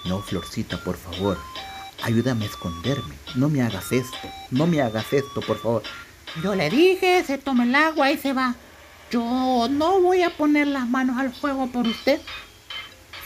No, 0.05 0.23
Florcita, 0.23 0.83
por 0.83 0.97
favor. 0.97 1.39
Ayúdame 2.03 2.45
a 2.45 2.49
esconderme. 2.49 3.15
No 3.35 3.51
me 3.51 3.61
hagas 3.61 3.93
esto. 3.93 4.17
No 4.51 4.67
me 4.67 4.81
hagas 4.81 5.13
esto, 5.13 5.43
por 5.43 5.59
favor. 5.61 5.83
Yo 6.43 6.55
le 6.55 6.71
dije, 6.71 7.23
se 7.25 7.37
tome 7.37 7.65
el 7.65 7.75
agua 7.75 8.11
y 8.11 8.17
se 8.17 8.33
va. 8.33 8.55
Yo 9.11 9.67
no 9.69 10.01
voy 10.01 10.23
a 10.23 10.31
poner 10.31 10.69
las 10.69 10.89
manos 10.89 11.19
al 11.19 11.35
fuego 11.35 11.67
por 11.67 11.87
usted. 11.87 12.21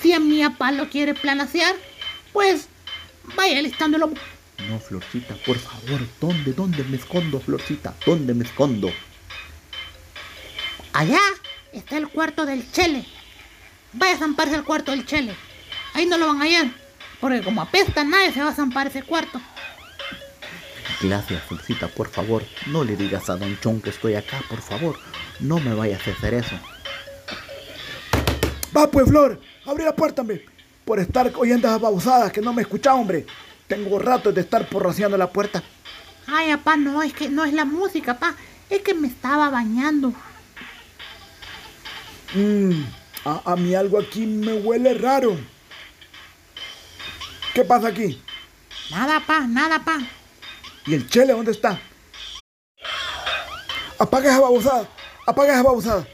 Si 0.01 0.13
a 0.13 0.19
mi 0.19 0.43
papá 0.43 0.73
lo 0.73 0.89
quiere 0.89 1.15
planasear, 1.15 1.77
pues 2.33 2.69
vaya 3.37 3.63
listándolo. 3.63 4.13
No, 4.69 4.79
Florcita, 4.79 5.35
por 5.47 5.59
favor. 5.59 6.01
¿Dónde, 6.21 6.53
dónde 6.53 6.85
me 6.85 6.97
escondo, 6.97 7.41
Florcita? 7.41 7.95
¿Dónde 8.07 8.35
me 8.35 8.45
escondo? 8.45 8.91
Allá 10.93 11.21
está 11.73 11.97
el 11.97 12.09
cuarto 12.09 12.47
del 12.47 12.71
Chele. 12.71 13.05
Vaya 13.93 14.15
a 14.15 14.19
zamparse 14.19 14.55
al 14.55 14.65
cuarto 14.65 14.93
del 14.93 15.07
Chele. 15.07 15.35
Ahí 15.93 16.07
no 16.07 16.17
lo 16.19 16.27
van 16.27 16.41
a 16.41 16.45
hallar. 16.45 16.71
Porque 17.21 17.43
como 17.43 17.63
apesta, 17.63 18.05
nadie 18.05 18.33
se 18.33 18.43
va 18.43 18.51
a 18.51 18.55
zampar 18.55 18.87
ese 18.87 19.03
cuarto. 19.03 19.41
Gracias, 21.01 21.43
Florcita, 21.45 21.89
por 21.89 22.09
favor. 22.09 22.45
No 22.67 22.85
le 22.85 22.97
digas 22.97 23.29
a 23.29 23.37
Don 23.37 23.59
Chon 23.61 23.81
que 23.81 23.91
estoy 23.91 24.15
acá, 24.15 24.43
por 24.49 24.61
favor. 24.61 24.99
No 25.41 25.59
me 25.59 25.75
vayas 25.75 26.07
a 26.07 26.13
hacer 26.13 26.35
eso. 26.35 26.59
Va 28.77 28.91
pues, 28.91 29.09
Flor, 29.09 29.41
abre 29.67 29.85
la 29.85 29.95
puerta, 29.95 30.23
hombre. 30.23 30.47
Por 30.85 31.01
estar 31.01 31.33
oyendo 31.37 31.67
esas 31.69 31.81
babosadas 31.81 32.33
que 32.33 32.41
no 32.41 32.53
me 32.53 32.63
escucha, 32.63 32.95
hombre. 32.95 33.27
Tengo 33.67 33.99
rato 33.99 34.33
de 34.33 34.43
estar 34.43 34.69
porraciando 34.69 35.17
la 35.17 35.31
puerta. 35.31 35.63
Ay, 36.27 36.55
papá, 36.57 36.77
no, 36.77 37.03
es 37.03 37.13
que 37.13 37.29
no 37.29 37.45
es 37.45 37.53
la 37.53 37.65
música, 37.65 38.15
papá. 38.15 38.37
Es 38.69 38.83
que 38.83 38.95
me 38.95 39.09
estaba 39.09 39.51
bañando. 39.51 40.13
Mm, 42.35 42.83
a, 43.25 43.53
a 43.53 43.57
mí 43.57 43.75
algo 43.75 43.99
aquí 43.99 44.27
me 44.27 44.55
huele 44.55 44.95
raro. 44.95 45.37
¿Qué 47.55 47.65
pasa 47.65 47.89
aquí? 47.89 48.21
Nada, 48.91 49.21
pa, 49.21 49.41
nada, 49.47 49.83
pa. 49.85 49.99
¿Y 50.87 50.95
el 50.95 51.09
chele 51.09 51.33
dónde 51.33 51.53
está? 51.53 51.81
Apaga 53.99 54.31
esa 54.31 54.41
babosada. 54.41 54.89
Apaga 55.27 55.53
esa 55.55 55.63
babosada. 55.63 56.07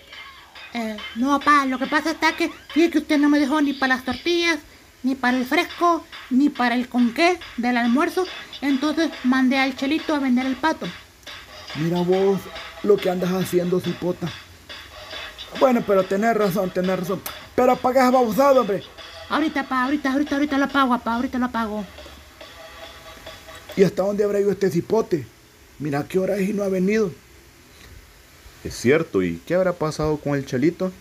Eh, 0.74 0.96
no, 1.16 1.38
papá, 1.38 1.66
lo 1.66 1.78
que 1.78 1.86
pasa 1.86 2.12
está 2.12 2.36
que 2.36 2.50
fíjate 2.68 2.92
que 2.92 2.98
usted 2.98 3.18
no 3.18 3.28
me 3.28 3.40
dejó 3.40 3.60
ni 3.60 3.72
para 3.72 3.96
las 3.96 4.04
tortillas, 4.04 4.58
ni 5.02 5.14
para 5.14 5.36
el 5.36 5.44
fresco, 5.44 6.04
ni 6.30 6.48
para 6.48 6.74
el 6.74 6.88
conqué 6.88 7.38
del 7.56 7.76
almuerzo. 7.76 8.26
Entonces 8.60 9.10
mandé 9.24 9.58
al 9.58 9.76
chelito 9.76 10.14
a 10.14 10.18
vender 10.18 10.46
el 10.46 10.56
pato. 10.56 10.86
Mira 11.76 12.00
vos 12.00 12.40
lo 12.82 12.96
que 12.96 13.10
andas 13.10 13.30
haciendo, 13.30 13.80
cipota. 13.80 14.28
Bueno, 15.58 15.82
pero 15.86 16.04
tenés 16.04 16.36
razón, 16.36 16.70
tenés 16.70 17.00
razón. 17.00 17.20
Pero 17.54 17.72
apaga 17.72 18.02
esa 18.02 18.10
babosada, 18.10 18.60
hombre. 18.60 18.82
Ahorita, 19.28 19.64
pa, 19.64 19.84
ahorita, 19.84 20.12
ahorita, 20.12 20.34
ahorita 20.36 20.58
lo 20.58 20.64
apago, 20.64 20.90
papá, 20.90 21.14
ahorita 21.14 21.38
lo 21.38 21.46
apago. 21.46 21.84
¿Y 23.76 23.84
hasta 23.84 24.02
dónde 24.02 24.24
habrá 24.24 24.40
ido 24.40 24.50
este 24.50 24.70
cipote? 24.70 25.26
Mira 25.78 26.04
qué 26.06 26.18
hora 26.18 26.36
es 26.36 26.48
y 26.48 26.52
no 26.52 26.62
ha 26.62 26.68
venido. 26.68 27.12
Es 28.62 28.74
cierto, 28.74 29.22
¿y 29.22 29.40
qué 29.46 29.54
habrá 29.54 29.72
pasado 29.72 30.18
con 30.18 30.34
el 30.34 30.44
chelito? 30.44 30.92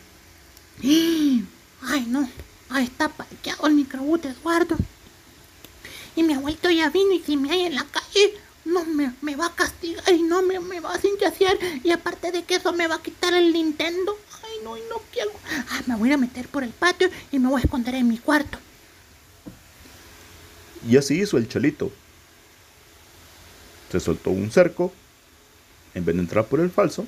Ay, 0.82 2.06
no. 2.08 2.30
Ahí 2.69 2.86
está 2.86 3.10
parqueado 3.10 3.67
el 3.67 3.74
microbús 3.74 4.22
de 4.22 4.30
Eduardo. 4.30 4.78
Y 6.15 6.24
mi 6.24 6.34
abuelito 6.34 6.69
ya 6.69 6.89
vino 6.89 7.13
y 7.13 7.19
si 7.19 7.36
me 7.36 7.52
hay 7.52 7.62
en 7.62 7.76
la 7.76 7.86
calle, 7.86 8.34
no 8.65 8.86
me, 8.86 9.13
me 9.22 9.36
va 9.36 9.48
a 9.48 9.56
castigar 9.56 10.12
y 10.13 10.22
no 10.22 10.41
me, 10.41 10.60
me 10.60 10.80
va 10.80 10.93
a 10.93 11.00
cinchasear. 11.00 11.58
Y 11.84 11.91
aparte 11.91 12.32
de 12.32 12.43
que 12.43 12.56
eso 12.56 12.72
me 12.74 12.88
va 12.88 12.95
a 12.95 13.02
quitar 13.02 13.34
el 13.34 13.52
Nintendo. 13.52 14.17
Ay, 14.43 14.60
no, 14.63 14.78
y 14.78 14.82
no 14.89 15.02
quiero. 15.12 15.32
Ah, 15.69 15.82
me 15.88 15.95
voy 15.95 16.13
a 16.13 16.17
meter 16.17 16.48
por 16.48 16.63
el 16.63 16.72
patio 16.72 17.10
y 17.32 17.39
me 17.39 17.50
voy 17.50 17.62
a 17.62 17.63
esconder 17.65 17.95
en 17.95 18.08
mi 18.08 18.17
cuarto. 18.17 18.58
Y 20.88 20.95
así 20.95 21.19
hizo 21.19 21.38
el 21.38 21.50
chelito. 21.50 21.91
Se 23.91 24.00
soltó 24.00 24.30
un 24.30 24.52
cerco, 24.52 24.93
en 25.93 26.06
vez 26.06 26.15
de 26.15 26.22
entrar 26.22 26.45
por 26.45 26.60
el 26.60 26.69
falso, 26.69 27.08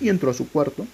y 0.00 0.08
entró 0.08 0.30
a 0.30 0.34
su 0.34 0.48
cuarto. 0.48 0.86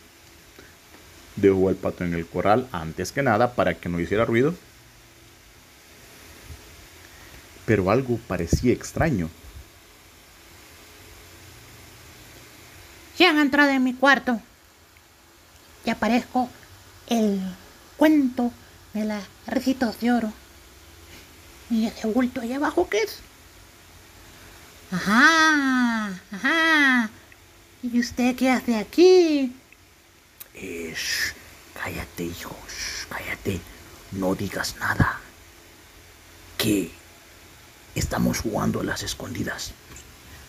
Dejó 1.36 1.68
al 1.68 1.76
pato 1.76 2.04
en 2.04 2.14
el 2.14 2.26
corral 2.26 2.68
antes 2.72 3.12
que 3.12 3.22
nada 3.22 3.54
para 3.54 3.74
que 3.74 3.88
no 3.88 4.00
hiciera 4.00 4.24
ruido. 4.24 4.54
Pero 7.66 7.90
algo 7.90 8.18
parecía 8.26 8.72
extraño. 8.72 9.30
ya 13.20 13.28
han 13.28 13.38
entrado 13.38 13.70
en 13.70 13.84
mi 13.84 13.92
cuarto. 13.92 14.40
Ya 15.84 15.92
aparezco 15.92 16.48
el 17.06 17.38
cuento 17.98 18.50
de 18.94 19.04
las 19.04 19.22
recitos 19.46 20.00
de 20.00 20.10
oro. 20.10 20.32
¿Y 21.68 21.86
ese 21.86 22.06
bulto 22.06 22.40
ahí 22.40 22.54
abajo 22.54 22.88
qué 22.88 23.02
es? 23.02 23.18
Ajá, 24.90 26.08
ajá. 26.32 27.10
¿Y 27.82 27.98
usted 27.98 28.36
qué 28.36 28.50
hace 28.50 28.76
aquí? 28.76 29.52
Eh, 30.54 30.94
shh, 30.94 31.32
cállate, 31.82 32.24
hijo, 32.24 32.54
shh, 32.68 33.06
cállate. 33.08 33.60
No 34.12 34.34
digas 34.34 34.76
nada. 34.78 35.18
Que 36.58 36.90
estamos 37.94 38.40
jugando 38.40 38.80
a 38.80 38.84
las 38.84 39.02
escondidas. 39.02 39.72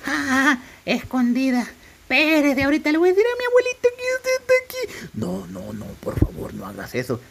Ah, 0.06 0.60
escondida. 0.86 1.66
Espérese, 2.02 2.64
ahorita 2.64 2.92
le 2.92 2.98
voy 2.98 3.10
a 3.10 3.14
decir 3.14 3.26
a 3.26 3.38
mi 3.38 3.46
abuelito 3.46 3.88
que 3.96 4.16
usted 4.18 4.32
está 4.42 4.54
aquí. 4.66 5.10
No, 5.14 5.48
no, 5.48 5.72
no, 5.72 5.86
por 6.02 6.20
favor, 6.20 6.54
no 6.54 6.66
hagas 6.66 6.94
eso. 6.96 7.22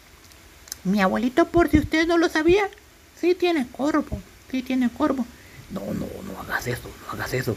Mi 0.83 0.99
abuelito, 0.99 1.47
por 1.49 1.69
si 1.69 1.77
usted 1.77 2.07
no 2.07 2.17
lo 2.17 2.27
sabía, 2.27 2.67
sí 3.19 3.35
tiene 3.35 3.67
corvo, 3.67 4.19
sí 4.49 4.63
tiene 4.63 4.89
corvo. 4.89 5.27
No, 5.69 5.81
no, 5.81 6.07
no 6.23 6.39
hagas 6.39 6.65
eso, 6.65 6.89
no 7.05 7.13
hagas 7.13 7.33
eso. 7.35 7.55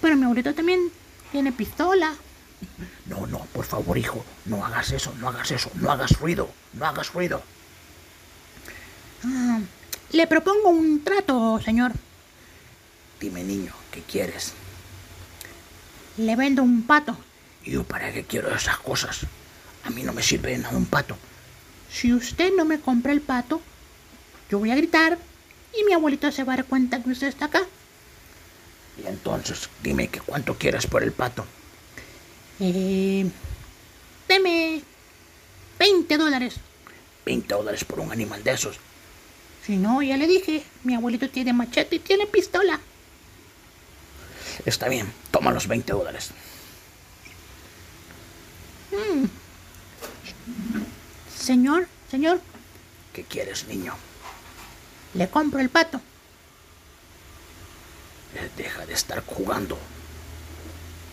Pero 0.00 0.14
mi 0.14 0.22
abuelito 0.22 0.54
también 0.54 0.92
tiene 1.34 1.50
pistola. 1.50 2.14
No, 3.06 3.26
no, 3.26 3.40
por 3.52 3.64
favor, 3.64 3.98
hijo, 3.98 4.24
no 4.44 4.64
hagas 4.64 4.92
eso, 4.92 5.12
no 5.18 5.28
hagas 5.28 5.50
eso, 5.50 5.68
no 5.74 5.90
hagas 5.90 6.16
ruido, 6.20 6.48
no 6.74 6.86
hagas 6.86 7.12
ruido. 7.12 7.42
Ah, 9.24 9.58
le 10.12 10.28
propongo 10.28 10.68
un 10.68 11.02
trato, 11.02 11.60
señor. 11.60 11.90
Dime, 13.18 13.42
niño, 13.42 13.72
¿qué 13.90 14.02
quieres? 14.02 14.52
Le 16.18 16.36
vendo 16.36 16.62
un 16.62 16.84
pato. 16.84 17.18
¿Y 17.64 17.72
yo 17.72 17.82
para 17.82 18.12
qué 18.12 18.22
quiero 18.22 18.54
esas 18.54 18.78
cosas? 18.78 19.26
A 19.82 19.90
mí 19.90 20.04
no 20.04 20.12
me 20.12 20.22
sirve 20.22 20.52
de 20.52 20.58
nada 20.58 20.76
un 20.76 20.86
pato. 20.86 21.18
Si 21.90 22.12
usted 22.12 22.52
no 22.56 22.64
me 22.64 22.78
compra 22.78 23.10
el 23.10 23.22
pato, 23.22 23.60
yo 24.48 24.60
voy 24.60 24.70
a 24.70 24.76
gritar 24.76 25.18
y 25.76 25.82
mi 25.82 25.94
abuelito 25.94 26.30
se 26.30 26.44
va 26.44 26.52
a 26.52 26.56
dar 26.58 26.66
cuenta 26.66 27.02
que 27.02 27.10
usted 27.10 27.26
está 27.26 27.46
acá. 27.46 27.62
Y 29.02 29.06
entonces, 29.06 29.68
dime 29.82 30.08
que 30.08 30.20
cuánto 30.20 30.56
quieres 30.56 30.86
por 30.86 31.02
el 31.02 31.12
pato. 31.12 31.44
Eh, 32.60 33.26
deme 34.28 34.82
20 35.78 36.16
dólares. 36.16 36.54
20 37.26 37.54
dólares 37.54 37.84
por 37.84 38.00
un 38.00 38.12
animal 38.12 38.44
de 38.44 38.52
esos. 38.52 38.76
Si 39.66 39.76
no, 39.76 40.02
ya 40.02 40.16
le 40.16 40.26
dije, 40.26 40.62
mi 40.84 40.94
abuelito 40.94 41.28
tiene 41.30 41.52
machete 41.52 41.96
y 41.96 41.98
tiene 41.98 42.26
pistola. 42.26 42.78
Está 44.64 44.88
bien, 44.88 45.12
toma 45.30 45.50
los 45.50 45.66
20 45.66 45.92
dólares. 45.92 46.30
Señor, 51.38 51.86
señor, 52.10 52.40
¿Qué 53.12 53.22
quieres, 53.24 53.66
niño? 53.68 53.94
le 55.14 55.28
compro 55.28 55.60
el 55.60 55.68
pato. 55.68 56.00
Eh, 58.34 58.50
Deja 58.56 58.84
de 58.86 58.94
estar 59.14 59.34
jugando. 59.36 59.78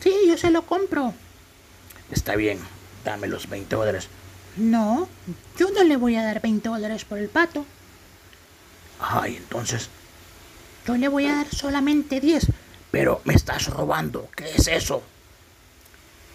Sí, 0.01 0.13
yo 0.27 0.37
se 0.37 0.51
lo 0.51 0.63
compro. 0.65 1.13
Está 2.11 2.35
bien, 2.35 2.59
dame 3.05 3.27
los 3.27 3.47
20 3.49 3.75
dólares. 3.75 4.07
No, 4.57 5.07
yo 5.57 5.69
no 5.71 5.83
le 5.83 5.95
voy 5.97 6.15
a 6.15 6.23
dar 6.23 6.41
20 6.41 6.67
dólares 6.69 7.05
por 7.05 7.17
el 7.19 7.29
pato. 7.29 7.65
Ay, 8.99 9.37
entonces, 9.37 9.89
Yo 10.87 10.97
le 10.97 11.07
voy 11.07 11.27
a 11.27 11.35
dar 11.35 11.47
solamente 11.55 12.19
10. 12.19 12.47
pero 12.89 13.21
me 13.23 13.33
estás 13.35 13.67
robando. 13.67 14.27
¿Qué 14.35 14.49
es 14.51 14.67
eso? 14.67 15.03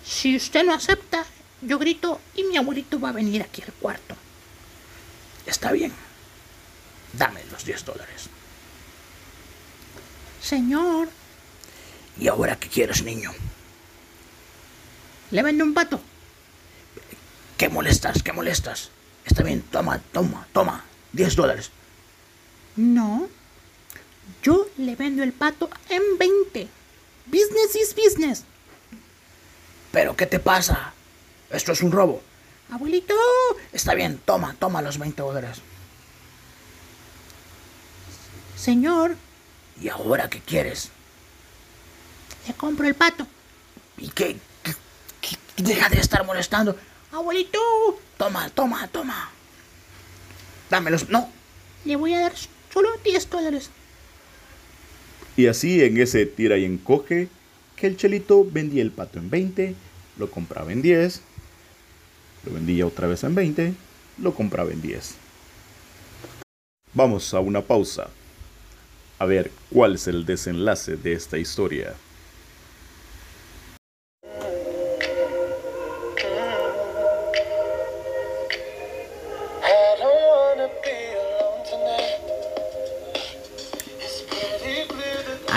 Si 0.05 0.37
usted 0.37 0.65
no 0.65 0.73
acepta, 0.73 1.25
yo 1.63 1.79
grito 1.79 2.21
y 2.37 2.45
mi 2.45 2.57
abuelito 2.57 2.99
va 3.01 3.09
a 3.11 3.13
venir 3.13 3.43
aquí 3.43 3.63
al 3.63 3.73
cuarto. 3.73 4.15
Está 5.45 5.73
bien. 5.73 5.93
Dame 7.13 7.43
los 7.51 7.65
10 7.65 7.85
dólares. 7.85 8.29
Señor, 10.41 11.09
¿Y 12.19 12.29
ahora 12.29 12.57
qué 12.59 12.69
quieres, 12.69 13.03
niño? 13.03 13.33
le 15.33 15.43
vendo 15.43 15.65
un 15.65 15.75
pato. 15.75 16.01
¿Qué 17.59 17.69
molestas? 17.69 18.23
¿Qué 18.23 18.33
molestas? 18.33 18.91
Está 19.25 19.43
bien, 19.43 19.63
toma, 19.63 20.01
toma, 20.13 20.47
toma. 20.53 20.85
10 21.13 21.35
dólares. 21.37 21.71
No, 22.77 23.29
yo 24.43 24.69
le 24.77 24.95
vendo 24.95 25.23
el 25.25 25.33
pato 25.33 25.69
en 25.89 26.03
20. 26.19 26.69
Business 27.27 27.75
is 27.75 27.95
business. 27.97 28.45
¿Pero 29.91 30.15
qué 30.15 30.27
te 30.27 30.39
pasa? 30.39 30.93
Esto 31.51 31.73
es 31.73 31.83
un 31.83 31.91
robo. 31.91 32.23
Abuelito, 32.71 33.15
Está 33.73 33.95
bien, 33.95 34.21
toma, 34.25 34.55
toma 34.59 34.83
los 34.83 34.99
20 34.99 35.23
dólares. 35.23 35.59
señor, 38.57 39.17
¿Y 39.81 39.89
ahora 39.89 40.31
qué 40.31 40.41
quieres? 40.41 40.91
Le 42.47 42.55
compro 42.55 42.87
el 42.87 42.95
pato. 42.95 43.27
¿Y 43.99 44.09
qué? 44.11 44.37
qué- 44.63 44.75
qué- 45.21 45.63
Deja 45.63 45.89
de 45.89 45.99
estar 46.01 46.25
molestando. 46.25 46.77
Abuelito, 47.13 47.59
Toma, 48.19 48.49
toma, 48.51 48.89
toma. 48.89 49.31
Dámelos. 50.71 51.09
No. 51.09 51.31
le 51.85 51.95
voy 51.97 52.15
a 52.15 52.21
dar 52.21 52.33
solo 52.73 52.89
10 53.05 53.31
dólares. 53.31 53.71
Y 55.37 55.47
así 55.47 55.83
en 55.85 55.99
ese 56.01 56.27
tira 56.27 56.57
y 56.59 56.65
encoge, 56.65 57.29
que 57.77 57.87
el 57.87 57.97
chelito 57.97 58.45
vendía 58.45 58.83
el 58.83 58.91
pato 58.91 59.19
en 59.19 59.29
20, 59.31 59.75
lo 60.19 60.31
compraba 60.31 60.73
en 60.73 60.81
10, 60.83 61.21
lo 62.45 62.53
vendía 62.55 62.87
otra 62.87 63.07
vez 63.07 63.23
en 63.23 63.35
20, 63.35 63.75
lo 64.19 64.35
compraba 64.35 64.73
en 64.73 64.81
10. 64.83 65.15
Vamos 66.95 67.33
a 67.35 67.41
una 67.41 67.61
pausa. 67.63 68.09
A 69.19 69.27
ver 69.27 69.51
cuál 69.71 69.95
es 69.97 70.09
el 70.09 70.25
desenlace 70.27 70.97
de 70.97 71.13
esta 71.13 71.39
historia. 71.39 71.95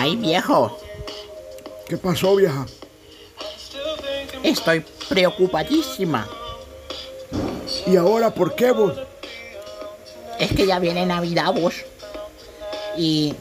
Ay, 0.10 0.15
viejo, 0.15 0.76
¿Qué 1.88 1.95
pasó, 1.95 2.36
vieja? 2.36 2.65
Estoy 4.41 4.84
preocupadísima. 5.08 6.28
¿Y 7.86 7.95
ahora 7.95 8.34
por 8.34 8.56
qué 8.56 8.72
vos? 8.72 8.93
Es 10.39 10.52
que 10.54 10.65
ya 10.65 10.80
viene 10.80 11.06
Navidad, 11.06 11.54
vos. 11.54 11.76
Y. 12.98 13.36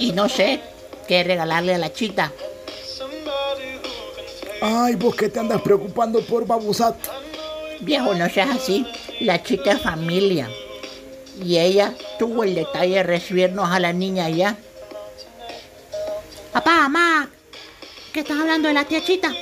Y 0.00 0.10
no 0.10 0.28
sé 0.28 0.60
qué 1.06 1.22
regalarle 1.22 1.72
a 1.72 1.78
la 1.78 1.92
chita. 1.92 2.32
Ay, 4.60 4.96
vos 4.96 5.14
que 5.14 5.28
te 5.28 5.38
andas 5.38 5.62
preocupando 5.62 6.20
por 6.22 6.48
babusat. 6.48 6.96
Viejo, 7.78 8.12
no 8.14 8.28
seas 8.28 8.56
así. 8.56 8.84
La 9.20 9.40
chica 9.40 9.70
es 9.70 9.82
familia. 9.82 10.48
Y 11.40 11.58
ella 11.58 11.94
tuvo 12.18 12.42
el 12.42 12.56
detalle 12.56 12.96
de 12.96 13.02
recibirnos 13.04 13.70
a 13.70 13.78
la 13.78 13.92
niña 13.92 14.24
allá. 14.24 14.56
Papá, 16.58 16.88
mamá, 16.88 17.28
¿qué 18.12 18.18
estás 18.18 18.36
hablando 18.36 18.66
de 18.66 18.74
la 18.74 18.84
tía 18.84 19.00
Chita? 19.00 19.32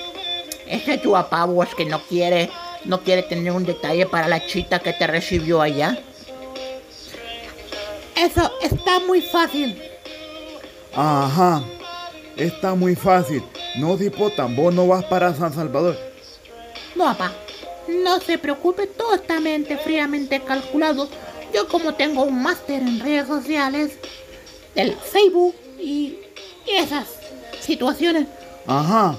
Ese 0.66 0.94
es 0.96 1.02
tu 1.02 1.12
papá, 1.12 1.46
vos, 1.46 1.66
que 1.74 1.86
no 1.86 1.98
quiere, 2.02 2.50
no 2.84 3.00
quiere 3.00 3.22
tener 3.22 3.52
un 3.52 3.64
detalle 3.64 4.04
para 4.04 4.28
la 4.28 4.46
chita 4.46 4.80
que 4.80 4.92
te 4.92 5.06
recibió 5.06 5.62
allá. 5.62 5.98
Eso 8.14 8.52
está 8.60 9.00
muy 9.00 9.22
fácil. 9.22 9.80
Ajá. 10.94 11.62
Está 12.36 12.74
muy 12.74 12.94
fácil. 12.94 13.42
No, 13.76 13.96
Dipotan, 13.96 14.54
vos 14.54 14.74
no 14.74 14.86
vas 14.86 15.02
para 15.06 15.34
San 15.34 15.54
Salvador. 15.54 15.96
No, 16.96 17.06
papá, 17.06 17.32
no 17.88 18.20
se 18.20 18.36
preocupe, 18.36 18.88
todo 18.88 19.14
está 19.14 19.40
mente 19.40 19.78
fríamente 19.78 20.40
calculado. 20.40 21.08
Yo 21.54 21.66
como 21.66 21.94
tengo 21.94 22.24
un 22.24 22.42
máster 22.42 22.82
en 22.82 23.00
redes 23.00 23.26
sociales, 23.26 23.92
del 24.74 24.94
Facebook 24.96 25.54
y, 25.78 26.18
y 26.66 26.76
esas 26.76 27.06
situaciones, 27.60 28.26
Ajá. 28.66 29.16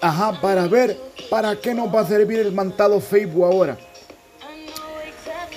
Ajá, 0.00 0.40
para 0.40 0.66
ver 0.66 0.98
para 1.30 1.54
qué 1.54 1.72
nos 1.72 1.94
va 1.94 2.00
a 2.00 2.06
servir 2.06 2.40
el 2.40 2.50
mantado 2.50 3.00
Facebook 3.00 3.44
ahora. 3.44 3.78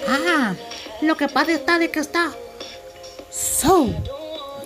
Ah, 0.08 0.54
lo 1.02 1.18
que 1.18 1.28
pasa 1.28 1.52
está 1.54 1.80
de 1.80 1.90
que 1.90 2.00
está 2.00 2.32
so 3.32 3.90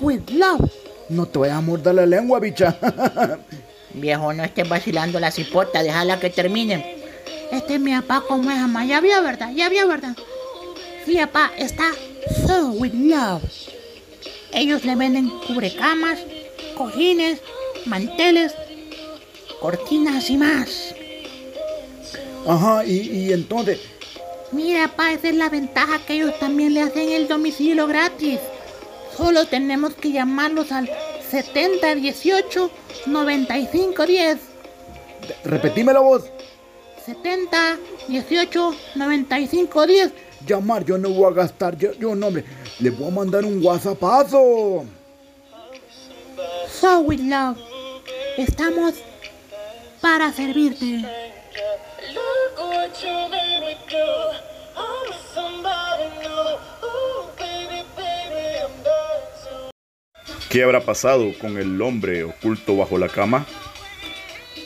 with 0.02 0.30
love. 0.32 0.70
No 1.08 1.26
te 1.26 1.40
vayas 1.40 1.58
a 1.58 1.62
morder 1.62 1.96
la 1.96 2.06
lengua, 2.06 2.40
bicha. 2.42 2.78
Viejo, 3.94 4.34
no 4.34 4.44
estés 4.44 4.68
vacilando 4.68 5.20
la 5.20 5.32
cipota, 5.32 5.82
déjala 5.82 6.20
que 6.20 6.30
termine. 6.30 6.98
Este 7.52 7.76
es 7.76 7.80
mi 7.80 7.96
papá 7.96 8.24
como 8.28 8.52
es 8.52 8.60
mamá. 8.60 8.86
Ya 8.86 9.00
vio, 9.00 9.24
¿verdad? 9.24 9.52
Ya 9.56 9.70
vio, 9.70 9.88
¿verdad? 9.88 10.16
Sí, 11.06 11.16
papá, 11.18 11.52
está 11.58 11.92
so 12.46 12.72
with 12.72 12.94
love. 12.94 13.42
Ellos 14.52 14.84
le 14.84 14.96
venden 14.96 15.30
cubrecamas, 15.48 16.20
cojines, 16.80 17.42
manteles 17.86 18.54
cortinas 19.60 20.30
y 20.30 20.38
más. 20.38 20.96
Ajá, 22.48 22.86
y, 22.86 22.96
y 23.12 23.34
entonces, 23.34 23.80
Mira, 24.52 24.88
pa, 24.96 25.12
esa 25.12 25.28
es 25.30 25.36
la 25.36 25.50
ventaja 25.50 26.00
que 26.08 26.14
ellos 26.14 26.40
también 26.40 26.74
le 26.74 26.82
hacen 26.82 27.10
el 27.10 27.28
domicilio 27.28 27.86
gratis. 27.86 28.40
Solo 29.16 29.46
tenemos 29.46 29.94
que 29.94 30.12
llamarlos 30.12 30.72
al 30.72 30.90
7018 31.30 32.72
9510. 33.06 34.38
repetime 35.44 35.94
la 35.94 36.00
voz. 36.00 36.24
70 37.06 37.78
18 38.08 38.76
95 38.96 39.86
10. 39.86 40.12
Llamar, 40.48 40.86
yo 40.86 40.98
no 40.98 41.10
voy 41.10 41.32
a 41.32 41.36
gastar, 41.36 41.78
yo, 41.78 41.92
yo 41.94 42.16
no, 42.16 42.28
hombre, 42.28 42.46
le 42.80 42.90
voy 42.90 43.10
a 43.10 43.12
mandar 43.12 43.46
un 43.46 43.64
WhatsAppazo. 43.64 44.86
So 46.80 47.02
with 47.02 47.20
love. 47.20 47.58
Estamos 48.38 48.96
para 50.00 50.32
servirte. 50.32 51.04
¿Qué 60.50 60.64
habrá 60.64 60.82
pasado 60.82 61.34
con 61.40 61.58
el 61.58 61.82
hombre 61.82 62.24
oculto 62.24 62.78
bajo 62.78 62.98
la 62.98 63.10
cama? 63.10 63.46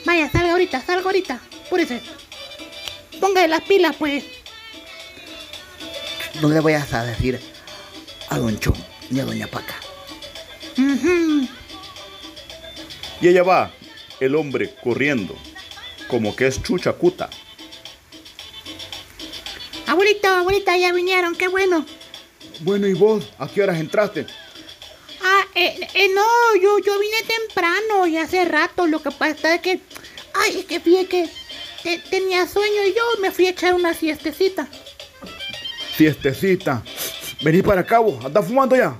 Vaya, 0.06 0.30
salga 0.30 0.52
ahorita, 0.52 0.80
salga 0.80 1.04
ahorita. 1.06 1.40
Apúrese. 1.66 2.00
Póngale 3.20 3.48
las 3.48 3.62
pilas, 3.62 3.96
pues. 3.96 4.24
No 6.40 6.48
le 6.48 6.60
vayas 6.60 6.92
a 6.92 7.04
decir 7.04 7.40
a 8.30 8.38
Don 8.38 8.58
Chon 8.60 8.74
ni 9.10 9.20
a 9.20 9.24
Doña 9.24 9.46
Paca. 9.46 9.74
Ujú. 10.78 11.48
Y 13.24 13.28
allá 13.28 13.42
va 13.42 13.70
el 14.20 14.34
hombre 14.34 14.74
corriendo, 14.84 15.34
como 16.08 16.36
que 16.36 16.46
es 16.46 16.62
chuchacuta. 16.62 17.30
Abuelita, 19.86 20.40
abuelita, 20.40 20.76
ya 20.76 20.92
vinieron, 20.92 21.34
qué 21.34 21.48
bueno. 21.48 21.86
Bueno, 22.60 22.86
¿y 22.86 22.92
vos? 22.92 23.24
¿A 23.38 23.48
qué 23.48 23.62
horas 23.62 23.80
entraste? 23.80 24.26
Ah, 25.22 25.40
eh, 25.54 25.88
eh, 25.94 26.08
no, 26.14 26.22
yo, 26.60 26.78
yo 26.80 27.00
vine 27.00 27.16
temprano 27.26 28.06
y 28.06 28.18
hace 28.18 28.44
rato. 28.44 28.86
Lo 28.86 29.00
que 29.00 29.10
pasa 29.10 29.54
es 29.54 29.62
que, 29.62 29.80
ay, 30.34 30.58
es 30.58 30.66
que 30.66 30.78
fíjate 30.80 31.08
que 31.08 31.28
te- 31.82 31.98
tenía 32.10 32.46
sueño 32.46 32.82
y 32.86 32.90
yo 32.94 33.22
me 33.22 33.30
fui 33.30 33.46
a 33.46 33.50
echar 33.52 33.72
una 33.72 33.94
siestecita. 33.94 34.68
Fiestecita. 35.96 36.82
Vení 37.40 37.62
para 37.62 37.80
acá, 37.80 38.00
vos. 38.00 38.22
¿Andás 38.22 38.46
fumando 38.46 38.76
ya? 38.76 38.98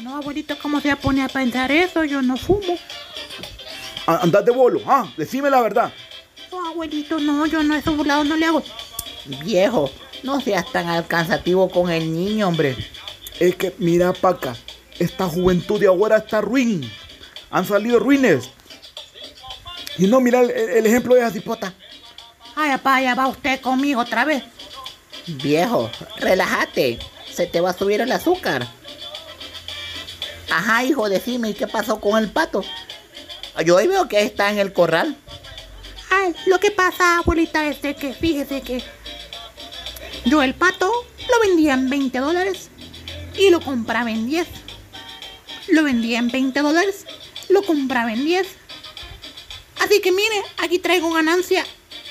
No, 0.00 0.16
abuelito, 0.18 0.54
¿cómo 0.60 0.82
se 0.82 0.88
va 0.88 0.94
a 0.94 1.00
poner 1.00 1.24
a 1.24 1.28
pensar 1.28 1.72
eso? 1.72 2.04
Yo 2.04 2.20
no 2.20 2.36
fumo. 2.36 2.78
Andás 4.06 4.44
de 4.44 4.52
bolo, 4.52 4.80
ah, 4.86 5.10
decime 5.16 5.50
la 5.50 5.62
verdad. 5.62 5.92
No, 6.50 6.68
abuelito, 6.68 7.18
no, 7.18 7.46
yo 7.46 7.62
no, 7.62 7.74
esos 7.74 7.96
burlados 7.96 8.26
no 8.26 8.36
le 8.36 8.46
hago. 8.46 8.62
Viejo, 9.42 9.90
no 10.22 10.40
seas 10.40 10.70
tan 10.70 10.88
alcanzativo 10.88 11.70
con 11.70 11.90
el 11.90 12.12
niño, 12.12 12.48
hombre. 12.48 12.76
Es 13.40 13.56
que, 13.56 13.74
mira, 13.78 14.12
Paca, 14.12 14.54
esta 14.98 15.26
juventud 15.26 15.80
de 15.80 15.86
ahora 15.86 16.18
está 16.18 16.40
ruin. 16.40 16.90
Han 17.50 17.66
salido 17.66 17.98
ruines. 17.98 18.50
Y 19.96 20.06
no, 20.06 20.20
mira, 20.20 20.40
el, 20.40 20.50
el 20.50 20.86
ejemplo 20.86 21.16
es 21.16 21.24
así, 21.24 21.40
pota. 21.40 21.72
Ay, 22.56 22.70
papá, 22.72 23.00
ya 23.00 23.14
va 23.14 23.26
usted 23.28 23.60
conmigo 23.60 24.00
otra 24.00 24.24
vez. 24.24 24.42
Viejo, 25.26 25.90
relájate. 26.18 26.98
Se 27.32 27.46
te 27.46 27.60
va 27.60 27.70
a 27.70 27.78
subir 27.78 28.00
el 28.00 28.12
azúcar. 28.12 28.66
Ajá, 30.50 30.84
hijo, 30.84 31.08
decime, 31.08 31.50
¿y 31.50 31.54
qué 31.54 31.66
pasó 31.66 32.00
con 32.00 32.22
el 32.22 32.30
pato? 32.30 32.62
Yo 33.62 33.76
hoy 33.76 33.86
veo 33.86 34.08
que 34.08 34.22
está 34.22 34.50
en 34.50 34.58
el 34.58 34.72
corral. 34.72 35.16
Ay, 36.10 36.34
lo 36.46 36.58
que 36.58 36.70
pasa, 36.70 37.18
abuelita, 37.18 37.66
es 37.68 37.80
de 37.82 37.94
que 37.94 38.12
fíjese 38.12 38.62
que 38.62 38.82
yo 40.24 40.42
el 40.42 40.54
pato 40.54 40.90
lo 41.28 41.48
vendía 41.48 41.74
en 41.74 41.88
20 41.88 42.18
dólares 42.18 42.70
y 43.36 43.50
lo 43.50 43.60
compraba 43.60 44.10
en 44.10 44.26
10. 44.26 44.46
Lo 45.68 45.84
vendía 45.84 46.18
en 46.18 46.28
20 46.28 46.60
dólares, 46.60 47.06
lo 47.48 47.62
compraba 47.62 48.12
en 48.12 48.24
10. 48.24 48.46
Así 49.80 50.00
que 50.00 50.10
mire, 50.10 50.42
aquí 50.58 50.78
traigo 50.78 51.12
ganancia 51.12 51.64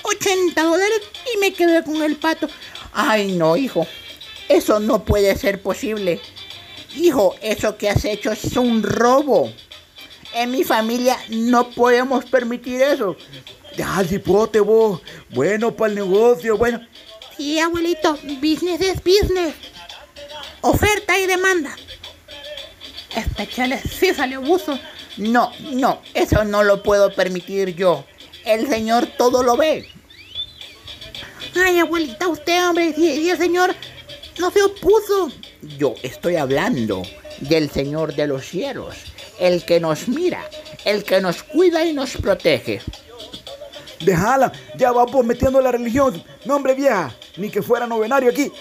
80 0.03 0.62
dólares 0.63 1.01
y 1.34 1.38
me 1.39 1.53
quedé 1.53 1.84
con 1.84 2.01
el 2.01 2.15
pato. 2.15 2.47
Ay, 2.93 3.34
no, 3.34 3.58
hijo. 3.58 3.88
Eso 4.47 4.79
no 4.79 5.03
puede 5.03 5.36
ser 5.38 5.62
posible. 5.62 6.21
Hijo, 6.95 7.36
eso 7.41 7.77
que 7.77 7.89
has 7.89 8.06
hecho 8.06 8.32
es 8.32 8.56
un 8.56 8.84
robo. 8.84 9.51
En 10.34 10.52
mi 10.52 10.63
familia 10.63 11.17
no 11.30 11.69
podemos 11.69 12.26
permitir 12.26 12.82
eso. 12.82 13.15
Ya, 13.78 14.04
cipote, 14.04 14.60
vos. 14.60 15.02
Bueno, 15.30 15.76
para 15.76 15.89
el 15.89 15.96
negocio, 15.96 16.58
bueno. 16.58 16.82
Sí, 17.38 17.60
abuelito, 17.60 18.17
business 18.41 18.82
es 18.82 19.04
business. 19.04 19.56
Oferta 20.62 21.19
y 21.19 21.28
demanda. 21.28 21.76
Este 23.15 23.48
chale 23.48 23.80
sí 23.80 24.13
salió 24.13 24.41
buzo. 24.41 24.78
No, 25.17 25.52
no, 25.72 26.02
eso 26.13 26.43
no 26.43 26.63
lo 26.63 26.82
puedo 26.82 27.13
permitir 27.13 27.76
yo. 27.76 28.06
El 28.46 28.67
Señor 28.67 29.06
todo 29.17 29.43
lo 29.43 29.56
ve. 29.56 29.88
Ay, 31.56 31.80
abuelita, 31.80 32.28
usted, 32.28 32.67
hombre, 32.67 32.93
y, 32.98 33.06
y 33.06 33.30
el 33.30 33.38
señor 33.38 33.76
no 34.39 34.50
se 34.50 34.63
opuso. 34.63 35.32
Yo 35.78 35.93
estoy 36.02 36.36
hablando 36.38 37.04
del 37.41 37.69
Señor 37.69 38.15
de 38.15 38.28
los 38.28 38.46
cielos, 38.46 38.96
el 39.39 39.63
que 39.65 39.80
nos 39.80 40.08
mira, 40.08 40.48
el 40.86 41.04
que 41.04 41.22
nos 41.22 41.43
cuida 41.43 41.86
y 41.86 41.93
nos 41.93 42.15
protege. 42.17 42.82
Déjala, 44.00 44.52
ya 44.76 44.91
va 44.91 45.06
vos 45.06 45.26
metiendo 45.26 45.62
la 45.62 45.72
religión. 45.72 46.24
No, 46.46 46.56
hombre, 46.56 46.74
vieja, 46.74 47.13
ni 47.38 47.50
que 47.50 47.62
fuera 47.62 47.88
novenario 47.88 48.30
aquí. 48.32 48.52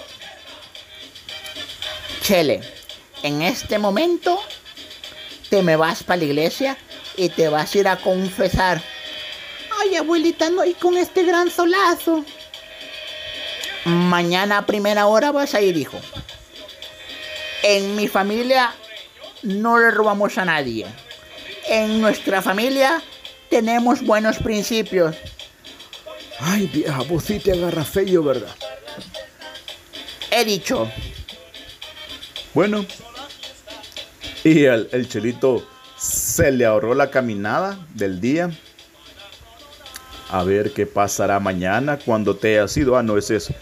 Chele, 2.22 2.60
en 3.22 3.42
este 3.42 3.78
momento 3.78 4.38
te 5.50 5.62
me 5.62 5.76
vas 5.76 6.02
para 6.04 6.18
la 6.18 6.24
iglesia 6.24 6.78
y 7.16 7.28
te 7.28 7.48
vas 7.48 7.74
a 7.74 7.78
ir 7.78 7.88
a 7.88 7.96
confesar. 7.96 8.80
Ay, 9.80 9.96
abuelita, 9.96 10.48
no, 10.50 10.64
y 10.64 10.74
con 10.74 10.96
este 10.96 11.24
gran 11.24 11.50
solazo. 11.50 12.24
Mañana 13.84 14.58
a 14.58 14.66
primera 14.66 15.06
hora 15.06 15.32
vas 15.32 15.54
a 15.54 15.60
ir, 15.60 15.76
hijo. 15.76 15.98
En 17.64 17.96
mi 17.96 18.06
familia 18.06 18.74
no 19.42 19.78
le 19.78 19.90
robamos 19.90 20.38
a 20.38 20.44
nadie. 20.44 20.86
En 21.68 22.00
nuestra 22.00 22.42
familia 22.42 23.02
tenemos 23.50 24.02
buenos 24.02 24.38
principios. 24.38 25.16
Ay, 26.40 26.66
vieja, 26.72 27.02
vos 27.02 27.24
sí 27.24 27.38
te 27.38 27.52
agarras 27.52 27.88
feo, 27.88 28.22
¿verdad? 28.22 28.54
He 30.30 30.44
dicho, 30.44 30.90
Bueno, 32.54 32.86
y 34.44 34.64
el, 34.64 34.88
el 34.92 35.08
chelito 35.08 35.66
se 35.96 36.50
le 36.50 36.64
ahorró 36.64 36.94
la 36.94 37.10
caminada 37.10 37.78
del 37.94 38.20
día. 38.20 38.50
A 40.30 40.42
ver 40.44 40.72
qué 40.72 40.86
pasará 40.86 41.38
mañana 41.38 41.98
cuando 41.98 42.34
te 42.34 42.58
haya 42.58 42.66
sido. 42.66 42.96
Ah, 42.96 43.02
no, 43.02 43.18
esa 43.18 43.34
es 43.34 43.52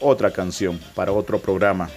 otra 0.00 0.32
canción 0.32 0.78
para 0.94 1.12
otro 1.12 1.38
programa. 1.38 1.88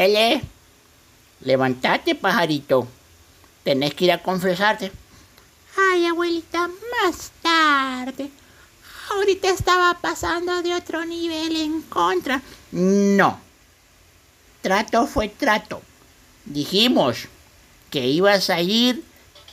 Chele, 0.00 0.40
levantate, 1.42 2.14
pajarito. 2.14 2.88
Tenés 3.62 3.92
que 3.92 4.06
ir 4.06 4.12
a 4.12 4.22
confesarte. 4.22 4.90
Ay, 5.76 6.06
abuelita, 6.06 6.68
más 6.68 7.30
tarde. 7.42 8.30
Ahorita 9.10 9.50
estaba 9.50 9.92
pasando 10.00 10.62
de 10.62 10.72
otro 10.72 11.04
nivel 11.04 11.54
en 11.54 11.82
contra. 11.82 12.40
No. 12.72 13.38
Trato 14.62 15.06
fue 15.06 15.28
trato. 15.28 15.82
Dijimos 16.46 17.28
que 17.90 18.06
ibas 18.06 18.48
a 18.48 18.62
ir 18.62 19.04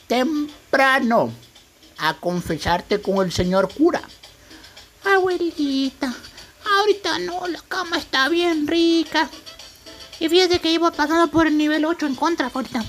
temprano 0.07 1.33
a 1.97 2.13
confesarte 2.13 3.01
con 3.01 3.17
el 3.17 3.33
señor 3.33 3.67
cura. 3.73 4.01
Abuelita, 5.03 6.15
ahorita 6.77 7.19
no, 7.19 7.47
la 7.47 7.61
cama 7.67 7.97
está 7.97 8.29
bien 8.29 8.65
rica. 8.65 9.29
Y 10.19 10.29
fíjate 10.29 10.59
que 10.59 10.71
iba 10.71 10.91
pasando 10.91 11.27
por 11.29 11.47
el 11.47 11.57
nivel 11.57 11.85
8 11.85 12.05
en 12.07 12.15
contra 12.15 12.49
ahorita. 12.53 12.83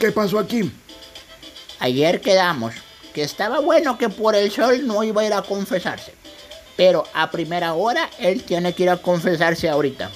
¿Qué 0.00 0.12
pasó 0.12 0.38
aquí? 0.38 0.72
Ayer 1.80 2.20
quedamos 2.20 2.74
que 3.12 3.22
estaba 3.22 3.60
bueno 3.60 3.98
que 3.98 4.08
por 4.08 4.34
el 4.34 4.50
sol 4.50 4.86
no 4.86 5.02
iba 5.04 5.22
a 5.22 5.26
ir 5.26 5.32
a 5.34 5.42
confesarse. 5.42 6.14
Pero 6.76 7.04
a 7.14 7.30
primera 7.30 7.74
hora 7.74 8.08
él 8.18 8.42
tiene 8.42 8.72
que 8.74 8.84
ir 8.84 8.90
a 8.90 8.96
confesarse 8.96 9.68
ahorita. 9.68 10.10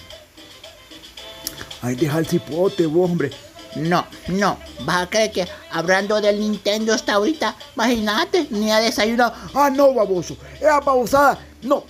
Ay, 1.83 1.95
deja 1.95 2.19
el 2.19 2.27
cipote, 2.27 2.87
vos, 2.87 3.09
hombre. 3.11 3.31
No, 3.77 4.07
no. 4.29 4.59
¿Vas 4.81 5.03
a 5.05 5.11
creer 5.11 5.31
que 5.31 5.49
hablando 5.71 6.21
del 6.21 6.41
Nintendo 6.41 6.93
hasta 6.95 7.15
ahorita? 7.15 7.55
Imagínate, 7.77 8.47
ni 8.51 8.73
a 8.73 8.81
desayuno. 8.81 9.33
Ah, 9.55 9.71
no, 9.71 9.93
baboso. 9.95 10.37
Esa 10.59 10.81
babosada, 10.81 11.39
no. 11.63 11.85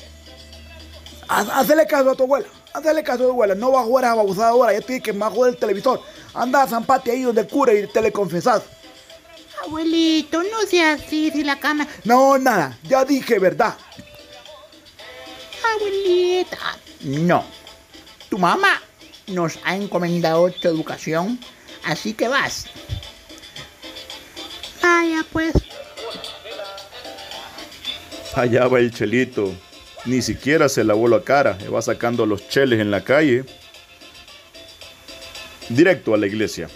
Haz- 1.28 1.48
Hazle 1.50 1.86
caso 1.86 2.10
a 2.10 2.14
tu 2.14 2.24
abuela. 2.24 2.48
Hazle 2.78 3.02
caso 3.02 3.24
a 3.24 3.26
tu 3.26 3.32
abuela. 3.32 3.54
No 3.54 3.72
va 3.72 3.80
a 3.80 3.84
jugar 3.84 4.04
a 4.04 4.14
babosada 4.14 4.50
ahora. 4.50 4.72
Ya 4.72 4.80
dije 4.80 5.00
que 5.00 5.10
a 5.10 5.30
joder 5.30 5.54
el 5.54 5.60
televisor. 5.60 6.00
Anda 6.34 6.62
a 6.62 6.68
Zampate 6.68 7.10
ahí 7.10 7.22
donde 7.22 7.42
el 7.42 7.48
cura 7.48 7.72
y 7.74 7.86
te 7.86 8.00
le 8.00 8.12
confesás. 8.12 8.62
Abuelito, 9.64 10.42
no 10.42 10.62
sea 10.68 10.92
así, 10.92 11.30
si 11.32 11.42
la 11.42 11.58
cama... 11.58 11.86
No, 12.04 12.38
nada. 12.38 12.78
Ya 12.84 13.04
dije 13.04 13.38
verdad. 13.38 13.76
Abuelita. 15.74 16.78
No. 17.00 17.44
Tu 18.28 18.38
mamá 18.38 18.80
nos 19.26 19.58
ha 19.64 19.74
encomendado 19.76 20.50
tu 20.50 20.68
educación, 20.68 21.38
así 21.84 22.12
que 22.12 22.28
vas. 22.28 22.66
Vaya, 24.82 25.24
pues. 25.32 25.54
Allá 28.34 28.68
va 28.68 28.78
el 28.78 28.94
chelito. 28.94 29.52
Ni 30.08 30.22
siquiera 30.22 30.70
se 30.70 30.84
lavó 30.84 31.06
la 31.06 31.20
cara. 31.20 31.58
Va 31.72 31.82
sacando 31.82 32.24
los 32.24 32.48
cheles 32.48 32.80
en 32.80 32.90
la 32.90 33.04
calle. 33.04 33.44
Directo 35.68 36.14
a 36.14 36.16
la 36.16 36.26
iglesia. 36.26 36.70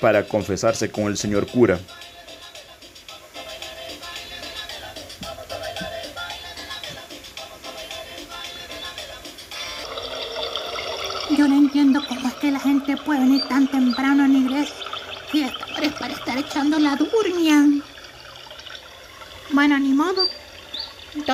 Para 0.00 0.28
confesarse 0.28 0.88
con 0.88 1.06
el 1.06 1.16
señor 1.16 1.48
cura. 1.48 1.80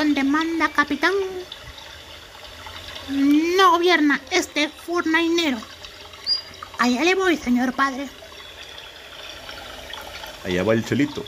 Donde 0.03 0.25
manda 0.25 0.69
capitán. 0.69 1.13
No 3.09 3.71
gobierna 3.71 4.21
este 4.33 4.69
fornainero. 4.69 5.59
Allá 6.81 7.05
le 7.05 7.15
voy, 7.15 7.37
señor 7.37 7.73
padre. 7.73 8.09
Allá 10.45 10.65
va 10.65 10.73
el 10.73 10.85
chelito. 10.85 11.25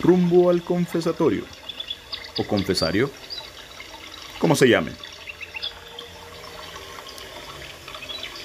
Rumbo 0.00 0.50
al 0.50 0.64
confesatorio. 0.64 1.44
O 2.36 2.44
confesario. 2.48 3.12
Como 4.40 4.56
se 4.56 4.68
llame. 4.68 4.90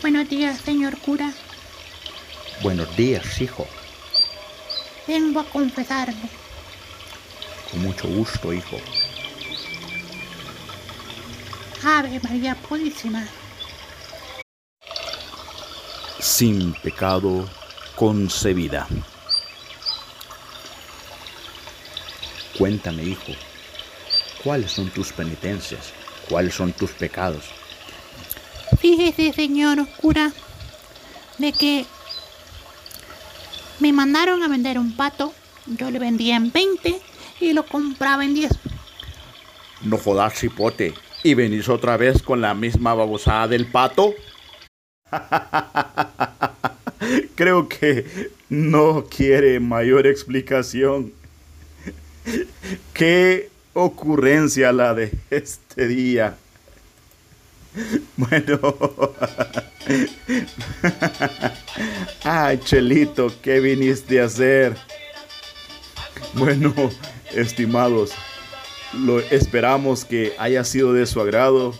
Buenos 0.04 0.30
días, 0.30 0.62
señor 0.62 0.96
cura. 1.00 1.34
Buenos 2.62 2.96
días, 2.96 3.42
hijo. 3.42 3.66
Vengo 5.08 5.40
a 5.40 5.46
confesarme. 5.46 6.41
Con 7.72 7.84
mucho 7.84 8.08
gusto, 8.08 8.52
hijo. 8.52 8.78
Ave 11.84 12.20
María 12.20 12.56
Purísima. 12.56 13.26
Sin 16.20 16.74
pecado 16.74 17.50
concebida. 17.96 18.88
Cuéntame, 22.58 23.04
hijo. 23.04 23.32
¿Cuáles 24.44 24.72
son 24.74 24.90
tus 24.90 25.14
penitencias? 25.14 25.94
¿Cuáles 26.30 26.54
son 26.54 26.74
tus 26.74 26.92
pecados? 26.92 27.46
Fíjese, 28.80 29.34
señor 29.34 29.88
cura, 29.98 30.32
de 31.38 31.54
que 31.54 31.86
me 33.80 33.94
mandaron 33.94 34.44
a 34.44 34.48
vender 34.48 34.78
un 34.78 34.96
pato. 34.96 35.34
Yo 35.66 35.90
le 35.90 36.00
vendía 36.00 36.36
en 36.36 36.52
20 36.52 37.02
y 37.42 37.54
lo 37.54 37.66
compraba 37.66 38.24
en 38.24 38.36
10. 38.36 38.52
No 39.84 39.98
jodas, 39.98 40.40
cipote. 40.40 40.94
¿Y 41.24 41.34
venís 41.34 41.68
otra 41.70 41.98
vez 41.98 42.22
con 42.22 42.42
la 42.42 42.54
misma 42.54 42.94
babosada 42.94 43.48
del 43.48 43.66
pato? 43.68 44.14
Creo 47.36 47.68
que 47.68 48.30
no 48.50 49.06
quiere 49.06 49.60
mayor 49.60 50.06
explicación. 50.08 51.14
Qué 52.94 53.50
ocurrencia 53.74 54.72
la 54.72 54.94
de 54.94 55.12
este 55.30 55.88
día. 55.88 56.38
Bueno. 58.18 58.60
Ay, 62.24 62.60
Chelito, 62.60 63.34
¿qué 63.42 63.60
viniste 63.60 64.22
a 64.22 64.26
hacer? 64.26 64.78
Bueno, 66.34 66.74
estimados, 67.36 68.12
lo 68.94 69.20
esperamos 69.20 70.06
que 70.06 70.34
haya 70.38 70.64
sido 70.64 70.94
de 70.94 71.06
su 71.06 71.22
agrado 71.22 71.74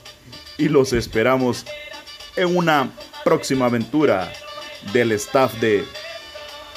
y 0.58 0.70
los 0.70 0.94
esperamos 0.94 1.66
en 2.36 2.56
una 2.56 2.92
próxima 3.24 3.66
aventura 3.66 4.32
del 4.94 5.12
staff 5.14 5.54
de 5.56 5.84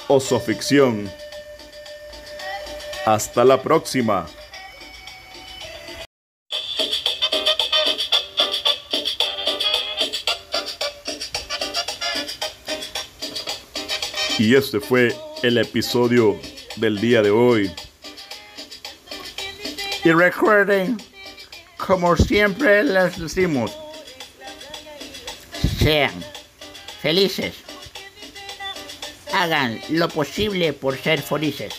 Osoficción. 0.08 1.10
Hasta 3.06 3.44
la 3.44 3.62
próxima. 3.62 4.26
Y 14.38 14.54
este 14.54 14.80
fue 14.80 15.14
el 15.42 15.58
episodio 15.58 16.38
del 16.76 17.00
día 17.00 17.22
de 17.22 17.30
hoy. 17.30 17.70
Y 20.04 20.12
recuerden, 20.12 21.00
como 21.78 22.14
siempre 22.14 22.84
les 22.84 23.18
decimos, 23.18 23.72
sean 25.78 26.12
felices. 27.00 27.54
Hagan 29.32 29.80
lo 29.88 30.10
posible 30.10 30.74
por 30.74 30.98
ser 30.98 31.22
felices. 31.22 31.74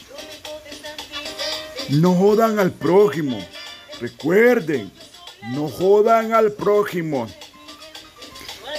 No 1.89 2.15
jodan 2.15 2.57
al 2.57 2.71
prójimo. 2.71 3.39
Recuerden, 4.01 4.91
no 5.49 5.69
jodan 5.69 6.33
al 6.33 6.51
prójimo. 6.51 7.27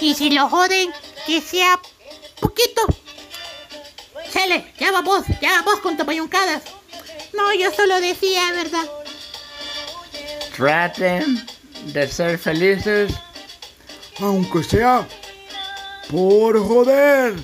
Y 0.01 0.15
si 0.15 0.31
lo 0.31 0.49
joden, 0.49 0.91
que 1.25 1.41
sea 1.41 1.81
poquito. 2.41 2.83
Chele, 4.33 4.73
ya 4.79 4.91
va 4.91 5.03
vos, 5.03 5.25
ya 5.41 5.53
va 5.53 5.63
vos 5.63 5.81
con 5.81 5.97
tu 5.97 6.05
payuncadas. 6.05 6.65
No, 7.33 7.55
yo 7.55 7.71
solo 7.71 8.01
decía, 8.01 8.51
¿verdad? 8.53 8.87
Traten 10.57 11.45
de 11.93 12.09
ser 12.09 12.39
felices 12.39 13.13
Aunque 14.21 14.63
sea 14.63 15.07
por 16.11 16.59
joder. 16.59 17.35